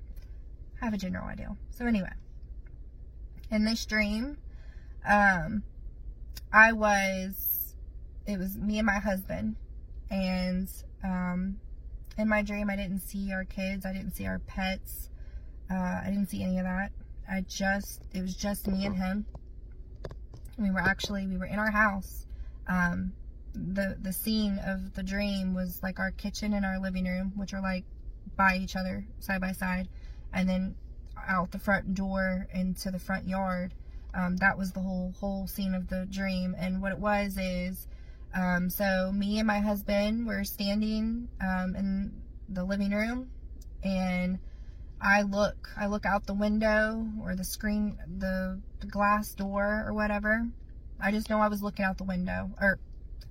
I 0.81 0.85
have 0.85 0.93
a 0.93 0.97
general 0.97 1.27
idea. 1.27 1.55
So 1.71 1.85
anyway, 1.85 2.13
in 3.51 3.65
this 3.65 3.85
dream, 3.85 4.37
um, 5.07 5.63
I 6.53 6.73
was, 6.73 7.75
it 8.25 8.37
was 8.37 8.57
me 8.57 8.77
and 8.77 8.85
my 8.85 8.99
husband, 8.99 9.55
and 10.09 10.69
um, 11.03 11.59
in 12.17 12.27
my 12.27 12.41
dream, 12.41 12.69
I 12.69 12.75
didn't 12.75 12.99
see 12.99 13.31
our 13.31 13.45
kids. 13.45 13.85
I 13.85 13.93
didn't 13.93 14.11
see 14.11 14.27
our 14.27 14.39
pets. 14.39 15.09
Uh, 15.71 16.01
I 16.03 16.05
didn't 16.07 16.29
see 16.29 16.43
any 16.43 16.57
of 16.57 16.65
that. 16.65 16.91
I 17.29 17.41
just, 17.47 18.01
it 18.13 18.21
was 18.21 18.35
just 18.35 18.67
me 18.67 18.85
and 18.85 18.95
him. 18.95 19.25
We 20.57 20.71
were 20.71 20.79
actually, 20.81 21.27
we 21.27 21.37
were 21.37 21.45
in 21.45 21.59
our 21.59 21.71
house. 21.71 22.25
Um, 22.67 23.13
the, 23.53 23.97
the 24.01 24.13
scene 24.13 24.59
of 24.65 24.93
the 24.93 25.03
dream 25.03 25.53
was 25.53 25.79
like 25.81 25.99
our 25.99 26.11
kitchen 26.11 26.53
and 26.53 26.65
our 26.65 26.79
living 26.79 27.05
room, 27.05 27.33
which 27.35 27.53
are 27.53 27.61
like 27.61 27.85
by 28.35 28.57
each 28.57 28.75
other, 28.75 29.05
side 29.19 29.41
by 29.41 29.51
side. 29.51 29.87
And 30.33 30.47
then 30.47 30.75
out 31.27 31.51
the 31.51 31.59
front 31.59 31.93
door 31.93 32.47
into 32.53 32.91
the 32.91 32.99
front 32.99 33.27
yard. 33.27 33.73
Um, 34.13 34.37
that 34.37 34.57
was 34.57 34.71
the 34.71 34.79
whole, 34.79 35.13
whole 35.19 35.47
scene 35.47 35.75
of 35.75 35.87
the 35.87 36.07
dream. 36.09 36.55
And 36.57 36.81
what 36.81 36.91
it 36.91 36.99
was 36.99 37.37
is, 37.37 37.87
um, 38.33 38.69
so 38.69 39.11
me 39.13 39.39
and 39.39 39.47
my 39.47 39.59
husband 39.59 40.25
were 40.25 40.43
standing 40.43 41.27
um, 41.41 41.75
in 41.75 42.11
the 42.47 42.63
living 42.63 42.91
room, 42.91 43.29
and 43.83 44.39
I 45.01 45.21
look, 45.21 45.69
I 45.77 45.87
look 45.87 46.05
out 46.05 46.25
the 46.25 46.33
window 46.33 47.07
or 47.23 47.35
the 47.35 47.43
screen, 47.43 47.97
the, 48.17 48.59
the 48.79 48.87
glass 48.87 49.33
door 49.33 49.85
or 49.87 49.93
whatever. 49.93 50.47
I 50.99 51.11
just 51.11 51.29
know 51.29 51.39
I 51.39 51.47
was 51.47 51.63
looking 51.63 51.85
out 51.85 51.97
the 51.97 52.03
window 52.03 52.51
or 52.59 52.79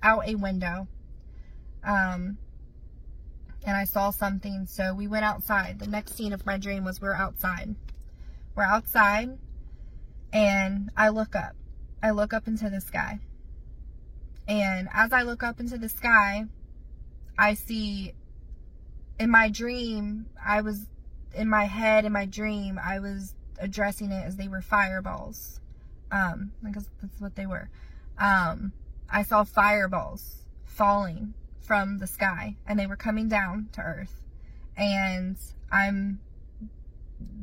out 0.01 0.27
a 0.27 0.35
window. 0.35 0.87
Um, 1.83 2.37
and 3.65 3.77
I 3.77 3.83
saw 3.83 4.09
something. 4.09 4.65
So 4.65 4.93
we 4.95 5.07
went 5.07 5.25
outside. 5.25 5.79
The 5.79 5.87
next 5.87 6.15
scene 6.15 6.33
of 6.33 6.45
my 6.45 6.57
dream 6.57 6.83
was 6.83 7.01
we're 7.01 7.13
outside. 7.13 7.75
We're 8.55 8.63
outside 8.63 9.37
and 10.33 10.91
I 10.95 11.09
look 11.09 11.35
up. 11.35 11.55
I 12.01 12.11
look 12.11 12.33
up 12.33 12.47
into 12.47 12.69
the 12.69 12.81
sky. 12.81 13.19
And 14.47 14.87
as 14.93 15.13
I 15.13 15.23
look 15.23 15.43
up 15.43 15.59
into 15.59 15.77
the 15.77 15.89
sky, 15.89 16.45
I 17.37 17.53
see 17.53 18.13
in 19.19 19.29
my 19.29 19.49
dream, 19.49 20.27
I 20.43 20.61
was 20.61 20.87
in 21.33 21.49
my 21.49 21.65
head, 21.65 22.05
in 22.05 22.11
my 22.11 22.25
dream, 22.25 22.79
I 22.83 22.99
was 22.99 23.33
addressing 23.59 24.11
it 24.11 24.25
as 24.25 24.35
they 24.35 24.47
were 24.47 24.61
fireballs. 24.61 25.59
Um, 26.11 26.51
because 26.63 26.89
that's 27.01 27.21
what 27.21 27.35
they 27.35 27.45
were. 27.45 27.69
Um, 28.17 28.73
I 29.09 29.23
saw 29.23 29.43
fireballs 29.43 30.43
falling 30.65 31.33
from 31.61 31.99
the 31.99 32.07
sky 32.07 32.55
and 32.65 32.79
they 32.79 32.87
were 32.87 32.95
coming 32.95 33.27
down 33.27 33.69
to 33.73 33.81
earth. 33.81 34.21
And 34.75 35.37
I'm, 35.71 36.19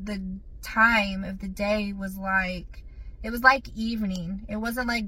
the 0.03 0.21
time 0.63 1.23
of 1.23 1.39
the 1.39 1.49
day 1.49 1.93
was 1.93 2.17
like, 2.17 2.83
it 3.23 3.31
was 3.31 3.43
like 3.43 3.69
evening. 3.77 4.47
It 4.49 4.57
wasn't 4.57 4.89
like 4.89 5.07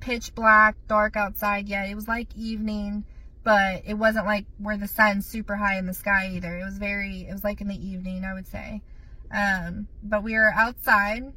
pitch 0.00 0.34
black, 0.34 0.76
dark 0.86 1.16
outside 1.16 1.68
yet. 1.68 1.88
It 1.88 1.94
was 1.94 2.08
like 2.08 2.28
evening, 2.36 3.04
but 3.46 3.82
it 3.86 3.94
wasn't 3.94 4.26
like 4.26 4.44
where 4.58 4.76
the 4.76 4.88
sun's 4.88 5.24
super 5.24 5.54
high 5.54 5.78
in 5.78 5.86
the 5.86 5.94
sky 5.94 6.32
either. 6.34 6.58
It 6.58 6.64
was 6.64 6.78
very, 6.78 7.28
it 7.28 7.32
was 7.32 7.44
like 7.44 7.60
in 7.60 7.68
the 7.68 7.76
evening, 7.76 8.24
I 8.24 8.34
would 8.34 8.48
say. 8.48 8.82
Um, 9.30 9.86
but 10.02 10.24
we 10.24 10.32
were 10.32 10.52
outside 10.52 11.32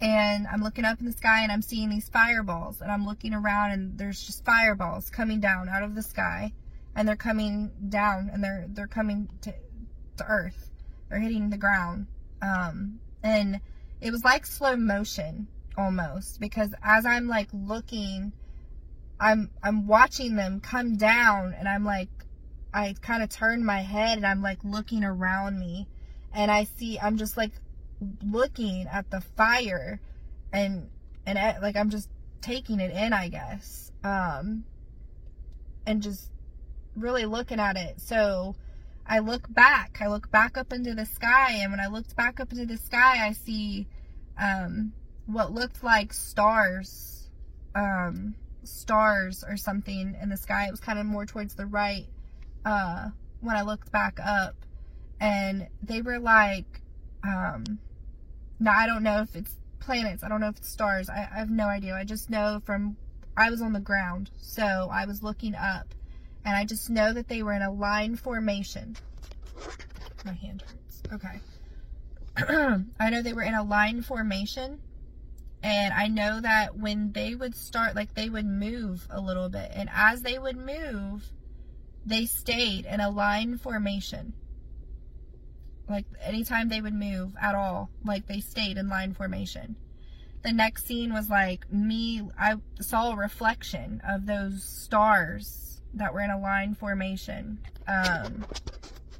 and 0.00 0.46
I'm 0.46 0.62
looking 0.62 0.86
up 0.86 1.00
in 1.00 1.04
the 1.04 1.12
sky 1.12 1.42
and 1.42 1.52
I'm 1.52 1.60
seeing 1.60 1.90
these 1.90 2.08
fireballs 2.08 2.80
and 2.80 2.90
I'm 2.90 3.04
looking 3.04 3.34
around 3.34 3.72
and 3.72 3.98
there's 3.98 4.24
just 4.24 4.42
fireballs 4.46 5.10
coming 5.10 5.38
down 5.38 5.68
out 5.68 5.82
of 5.82 5.94
the 5.94 6.02
sky 6.02 6.54
and 6.96 7.06
they're 7.06 7.14
coming 7.14 7.70
down 7.90 8.30
and 8.32 8.42
they're 8.42 8.64
they're 8.70 8.86
coming 8.86 9.28
to, 9.42 9.52
to 10.16 10.24
earth. 10.26 10.70
They're 11.10 11.20
hitting 11.20 11.50
the 11.50 11.58
ground. 11.58 12.06
Um, 12.40 13.00
and 13.22 13.60
it 14.00 14.12
was 14.12 14.24
like 14.24 14.46
slow 14.46 14.76
motion 14.76 15.46
almost 15.76 16.40
because 16.40 16.72
as 16.82 17.04
I'm 17.04 17.28
like 17.28 17.48
looking, 17.52 18.32
I'm 19.20 19.50
I'm 19.62 19.86
watching 19.86 20.36
them 20.36 20.60
come 20.60 20.96
down 20.96 21.54
and 21.58 21.68
I'm 21.68 21.84
like 21.84 22.08
I 22.72 22.94
kind 23.00 23.22
of 23.22 23.28
turn 23.28 23.64
my 23.64 23.80
head 23.80 24.16
and 24.16 24.26
I'm 24.26 24.42
like 24.42 24.58
looking 24.64 25.04
around 25.04 25.58
me 25.58 25.86
and 26.32 26.50
I 26.50 26.64
see 26.64 26.98
I'm 26.98 27.16
just 27.16 27.36
like 27.36 27.52
looking 28.22 28.86
at 28.88 29.10
the 29.10 29.20
fire 29.20 30.00
and 30.52 30.90
and 31.26 31.38
at, 31.38 31.62
like 31.62 31.76
I'm 31.76 31.90
just 31.90 32.08
taking 32.40 32.80
it 32.80 32.90
in, 32.90 33.12
I 33.12 33.28
guess. 33.28 33.92
Um 34.02 34.64
and 35.86 36.02
just 36.02 36.30
really 36.96 37.24
looking 37.24 37.60
at 37.60 37.76
it. 37.76 38.00
So 38.00 38.56
I 39.06 39.18
look 39.18 39.52
back. 39.52 39.98
I 40.00 40.08
look 40.08 40.30
back 40.30 40.56
up 40.56 40.72
into 40.72 40.94
the 40.94 41.06
sky 41.06 41.58
and 41.60 41.70
when 41.70 41.80
I 41.80 41.86
looked 41.86 42.16
back 42.16 42.40
up 42.40 42.52
into 42.52 42.66
the 42.66 42.78
sky, 42.78 43.26
I 43.26 43.32
see 43.32 43.86
um 44.38 44.92
what 45.26 45.52
looked 45.52 45.82
like 45.82 46.12
stars, 46.12 47.28
um, 47.74 48.34
stars 48.66 49.44
or 49.46 49.56
something 49.56 50.16
in 50.20 50.28
the 50.28 50.36
sky. 50.36 50.66
It 50.66 50.70
was 50.70 50.80
kind 50.80 50.98
of 50.98 51.06
more 51.06 51.26
towards 51.26 51.54
the 51.54 51.66
right 51.66 52.06
uh, 52.64 53.08
when 53.40 53.56
I 53.56 53.62
looked 53.62 53.92
back 53.92 54.18
up. 54.24 54.54
And 55.20 55.68
they 55.82 56.02
were 56.02 56.18
like, 56.18 56.80
um, 57.22 57.64
now 58.60 58.72
I 58.76 58.86
don't 58.86 59.02
know 59.02 59.20
if 59.20 59.34
it's 59.36 59.56
planets, 59.80 60.22
I 60.22 60.28
don't 60.28 60.40
know 60.40 60.48
if 60.48 60.56
it's 60.56 60.68
stars, 60.68 61.08
I, 61.08 61.28
I 61.32 61.38
have 61.38 61.50
no 61.50 61.66
idea. 61.66 61.94
I 61.94 62.04
just 62.04 62.30
know 62.30 62.60
from, 62.64 62.96
I 63.36 63.50
was 63.50 63.62
on 63.62 63.72
the 63.72 63.80
ground, 63.80 64.30
so 64.38 64.88
I 64.92 65.06
was 65.06 65.22
looking 65.22 65.54
up. 65.54 65.94
And 66.44 66.54
I 66.56 66.64
just 66.64 66.90
know 66.90 67.12
that 67.12 67.28
they 67.28 67.42
were 67.42 67.54
in 67.54 67.62
a 67.62 67.72
line 67.72 68.16
formation. 68.16 68.96
My 70.26 70.32
hand 70.32 70.62
hurts. 70.62 71.02
Okay. 71.12 71.40
I 73.00 73.10
know 73.10 73.22
they 73.22 73.32
were 73.32 73.42
in 73.42 73.54
a 73.54 73.62
line 73.62 74.02
formation 74.02 74.80
and 75.64 75.94
I 75.94 76.08
know 76.08 76.42
that 76.42 76.76
when 76.76 77.12
they 77.12 77.34
would 77.34 77.56
start, 77.56 77.96
like 77.96 78.12
they 78.12 78.28
would 78.28 78.44
move 78.44 79.08
a 79.08 79.18
little 79.18 79.48
bit. 79.48 79.70
And 79.74 79.88
as 79.90 80.20
they 80.20 80.38
would 80.38 80.58
move, 80.58 81.24
they 82.04 82.26
stayed 82.26 82.84
in 82.84 83.00
a 83.00 83.08
line 83.08 83.56
formation. 83.56 84.34
Like 85.88 86.04
anytime 86.22 86.68
they 86.68 86.82
would 86.82 86.92
move 86.92 87.32
at 87.40 87.54
all, 87.54 87.88
like 88.04 88.26
they 88.26 88.40
stayed 88.40 88.76
in 88.76 88.90
line 88.90 89.14
formation. 89.14 89.76
The 90.42 90.52
next 90.52 90.84
scene 90.84 91.14
was 91.14 91.30
like 91.30 91.72
me, 91.72 92.28
I 92.38 92.56
saw 92.80 93.12
a 93.12 93.16
reflection 93.16 94.02
of 94.06 94.26
those 94.26 94.62
stars 94.62 95.80
that 95.94 96.12
were 96.12 96.20
in 96.20 96.30
a 96.30 96.38
line 96.38 96.74
formation. 96.74 97.58
Um, 97.88 98.44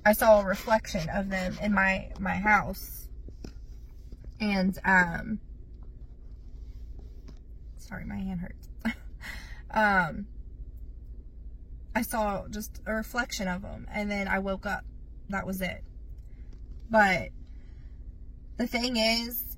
I 0.04 0.12
saw 0.12 0.42
a 0.42 0.44
reflection 0.44 1.08
of 1.08 1.30
them 1.30 1.56
in 1.62 1.72
my, 1.72 2.10
my 2.20 2.34
house. 2.34 3.08
And, 4.40 4.78
um, 4.84 5.40
Sorry, 7.86 8.04
my 8.04 8.16
hand 8.16 8.40
hurts. 8.40 8.68
um, 9.70 10.26
I 11.94 12.02
saw 12.02 12.48
just 12.48 12.80
a 12.86 12.94
reflection 12.94 13.46
of 13.46 13.62
them, 13.62 13.86
and 13.92 14.10
then 14.10 14.26
I 14.26 14.38
woke 14.38 14.66
up. 14.66 14.84
That 15.28 15.46
was 15.46 15.60
it. 15.60 15.84
But 16.90 17.28
the 18.56 18.66
thing 18.66 18.96
is, 18.96 19.56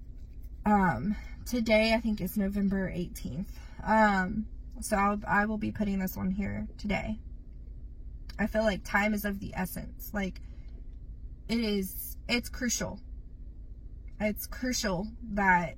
um, 0.64 1.16
today 1.44 1.94
I 1.94 2.00
think 2.00 2.20
is 2.20 2.36
November 2.36 2.90
18th. 2.90 3.46
Um, 3.84 4.46
so 4.80 4.96
I'll, 4.96 5.20
I 5.26 5.46
will 5.46 5.58
be 5.58 5.70
putting 5.70 6.00
this 6.00 6.16
on 6.16 6.30
here 6.30 6.66
today. 6.78 7.18
I 8.38 8.46
feel 8.46 8.62
like 8.62 8.84
time 8.84 9.14
is 9.14 9.24
of 9.24 9.40
the 9.40 9.52
essence. 9.54 10.10
Like, 10.12 10.40
it 11.48 11.58
is, 11.58 12.16
it's 12.28 12.48
crucial. 12.48 13.00
It's 14.20 14.46
crucial 14.46 15.06
that 15.32 15.76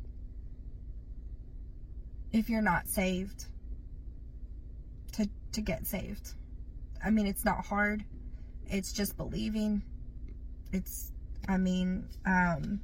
if 2.33 2.49
you're 2.49 2.62
not 2.62 2.88
saved 2.88 3.47
to 5.12 5.29
to 5.53 5.61
get 5.61 5.87
saved. 5.87 6.35
I 7.05 7.11
mean, 7.11 7.27
it's 7.27 7.45
not 7.45 7.64
hard. 7.64 8.05
It's 8.67 8.93
just 8.93 9.17
believing. 9.17 9.83
It's 10.73 11.12
I 11.49 11.57
mean, 11.57 12.09
um 12.27 12.81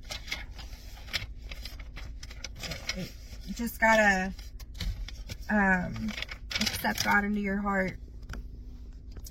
just 3.55 3.81
gotta 3.81 4.33
um 5.51 6.11
accept 6.61 7.05
God 7.05 7.25
into 7.25 7.41
your 7.41 7.59
heart 7.59 7.99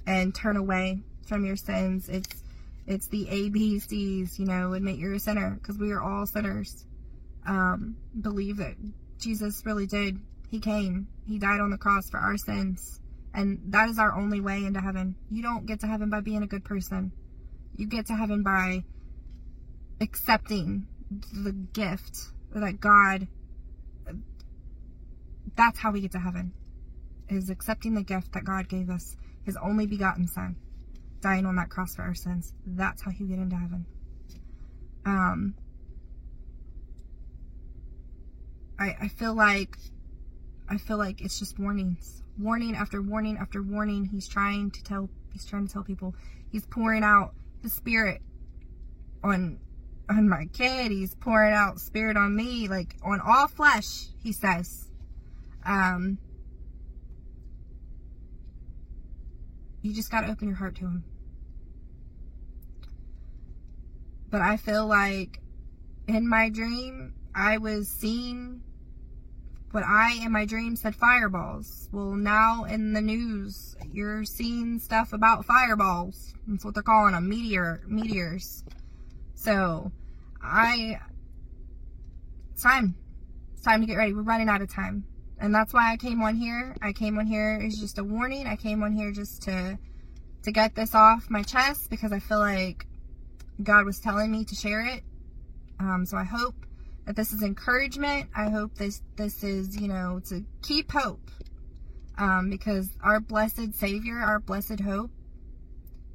and 0.06 0.36
turn 0.36 0.58
away 0.58 0.99
from 1.26 1.45
your 1.45 1.56
sins. 1.56 2.10
It's 2.10 2.43
it's 2.86 3.08
the 3.08 3.26
ABCs, 3.26 4.38
you 4.38 4.45
know, 4.45 4.73
admit 4.73 4.97
you're 4.97 5.13
a 5.13 5.19
sinner 5.19 5.52
because 5.52 5.78
we 5.78 5.91
are 5.91 6.02
all 6.02 6.26
sinners. 6.26 6.86
Um, 7.45 7.95
believe 8.19 8.58
that 8.58 8.76
Jesus 9.23 9.63
really 9.65 9.88
did. 9.88 10.19
He 10.49 10.59
came. 10.59 11.07
He 11.27 11.39
died 11.39 11.62
on 11.62 11.69
the 11.69 11.77
cross 11.77 12.09
for 12.09 12.17
our 12.17 12.38
sins. 12.38 12.99
And 13.33 13.59
that 13.67 13.89
is 13.89 13.97
our 13.97 14.13
only 14.13 14.41
way 14.41 14.65
into 14.65 14.79
heaven. 14.79 15.15
You 15.31 15.41
don't 15.41 15.65
get 15.65 15.79
to 15.79 15.88
heaven 15.88 16.09
by 16.09 16.19
being 16.21 16.43
a 16.43 16.47
good 16.47 16.63
person. 16.63 17.12
You 17.75 17.88
get 17.88 18.07
to 18.07 18.13
heaven 18.13 18.43
by 18.43 18.83
accepting 19.99 20.88
the 21.33 21.51
gift 21.51 22.17
that 22.53 22.79
God 22.79 23.27
that's 25.55 25.79
how 25.79 25.91
we 25.91 26.01
get 26.01 26.12
to 26.13 26.19
heaven. 26.19 26.53
Is 27.29 27.49
accepting 27.49 27.93
the 27.93 28.03
gift 28.03 28.33
that 28.33 28.43
God 28.43 28.67
gave 28.67 28.89
us, 28.89 29.15
his 29.43 29.57
only 29.57 29.88
begotten 29.88 30.27
son, 30.27 30.55
dying 31.21 31.45
on 31.45 31.55
that 31.55 31.69
cross 31.69 31.95
for 31.95 32.01
our 32.01 32.13
sins. 32.15 32.53
That's 32.65 33.01
how 33.01 33.12
you 33.12 33.27
get 33.27 33.39
into 33.39 33.55
heaven. 33.55 33.86
Um 35.05 35.55
I, 38.83 38.97
I 39.03 39.07
feel 39.07 39.33
like 39.33 39.77
I 40.69 40.77
feel 40.77 40.97
like 40.97 41.21
it's 41.21 41.39
just 41.39 41.57
warnings. 41.57 42.21
Warning 42.37 42.75
after 42.75 43.01
warning 43.01 43.37
after 43.37 43.61
warning. 43.61 44.05
He's 44.05 44.27
trying 44.27 44.71
to 44.71 44.83
tell 44.83 45.09
he's 45.31 45.45
trying 45.45 45.67
to 45.67 45.73
tell 45.73 45.83
people. 45.83 46.15
He's 46.51 46.65
pouring 46.65 47.03
out 47.03 47.33
the 47.61 47.69
spirit 47.69 48.21
on 49.23 49.59
on 50.09 50.27
my 50.27 50.47
kid. 50.51 50.91
He's 50.91 51.15
pouring 51.15 51.53
out 51.53 51.79
spirit 51.79 52.17
on 52.17 52.35
me, 52.35 52.67
like 52.67 52.97
on 53.03 53.21
all 53.21 53.47
flesh, 53.47 54.07
he 54.21 54.33
says. 54.33 54.89
Um 55.65 56.17
you 59.81 59.93
just 59.93 60.11
gotta 60.11 60.29
open 60.29 60.49
your 60.49 60.57
heart 60.57 60.75
to 60.75 60.81
him. 60.81 61.05
But 64.29 64.41
I 64.41 64.57
feel 64.57 64.85
like 64.87 65.39
in 66.05 66.27
my 66.27 66.49
dream 66.49 67.13
I 67.33 67.59
was 67.59 67.87
seeing 67.87 68.61
what 69.73 69.83
I 69.83 70.19
in 70.23 70.31
my 70.31 70.45
dream 70.45 70.75
said 70.75 70.95
fireballs. 70.95 71.89
Well, 71.91 72.12
now 72.12 72.65
in 72.65 72.93
the 72.93 73.01
news, 73.01 73.75
you're 73.91 74.23
seeing 74.23 74.77
stuff 74.77 75.13
about 75.13 75.45
fireballs. 75.45 76.36
That's 76.47 76.63
what 76.63 76.75
they're 76.75 76.83
calling 76.83 77.13
them, 77.13 77.27
meteor 77.27 77.81
meteors. 77.88 78.63
So, 79.33 79.91
I 80.41 80.99
it's 82.51 82.62
time. 82.62 82.95
It's 83.53 83.63
time 83.63 83.81
to 83.81 83.88
get 83.88 83.97
ready. 83.97 84.13
We're 84.13 84.21
running 84.21 84.47
out 84.47 84.62
of 84.62 84.71
time. 84.71 85.05
And 85.39 85.53
that's 85.55 85.73
why 85.73 85.91
I 85.91 85.97
came 85.97 86.21
on 86.21 86.36
here. 86.36 86.75
I 86.79 86.93
came 86.93 87.17
on 87.17 87.25
here 87.25 87.59
as 87.65 87.79
just 87.79 87.97
a 87.97 88.03
warning. 88.03 88.45
I 88.45 88.55
came 88.55 88.83
on 88.83 88.93
here 88.93 89.12
just 89.12 89.41
to 89.43 89.79
to 90.43 90.51
get 90.51 90.75
this 90.75 90.93
off 90.93 91.31
my 91.31 91.41
chest 91.41 91.89
because 91.89 92.12
I 92.12 92.19
feel 92.19 92.39
like 92.39 92.86
God 93.63 93.86
was 93.86 93.99
telling 93.99 94.31
me 94.31 94.45
to 94.45 94.53
share 94.53 94.86
it. 94.86 95.03
Um, 95.79 96.05
so 96.05 96.15
I 96.15 96.25
hope 96.25 96.55
that 97.05 97.15
this 97.15 97.33
is 97.33 97.41
encouragement. 97.41 98.29
I 98.35 98.49
hope 98.49 98.75
this 98.75 99.01
this 99.15 99.43
is 99.43 99.79
you 99.79 99.87
know 99.87 100.21
to 100.29 100.43
keep 100.61 100.91
hope 100.91 101.31
um, 102.17 102.49
because 102.49 102.89
our 103.03 103.19
blessed 103.19 103.73
Savior, 103.75 104.17
our 104.17 104.39
blessed 104.39 104.79
hope, 104.79 105.11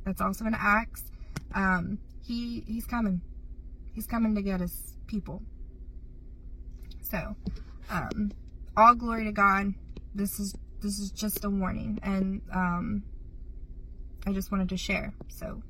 that's 0.05 0.21
also 0.21 0.45
in 0.45 0.55
Acts. 0.57 1.05
Um, 1.55 1.99
he 2.25 2.65
he's 2.67 2.87
coming. 2.87 3.21
He's 3.95 4.07
coming 4.07 4.35
to 4.35 4.43
get 4.43 4.61
us 4.61 4.95
people. 5.07 5.43
So, 7.01 7.35
um, 7.91 8.33
all 8.77 8.95
glory 8.95 9.25
to 9.25 9.33
God. 9.33 9.75
This 10.15 10.39
is 10.39 10.55
this 10.81 10.99
is 10.99 11.11
just 11.11 11.45
a 11.45 11.51
warning, 11.51 11.99
and 12.03 12.43
um, 12.55 13.03
I 14.27 14.33
just 14.33 14.53
wanted 14.53 14.69
to 14.69 14.77
share. 14.77 15.15
So, 15.29 15.63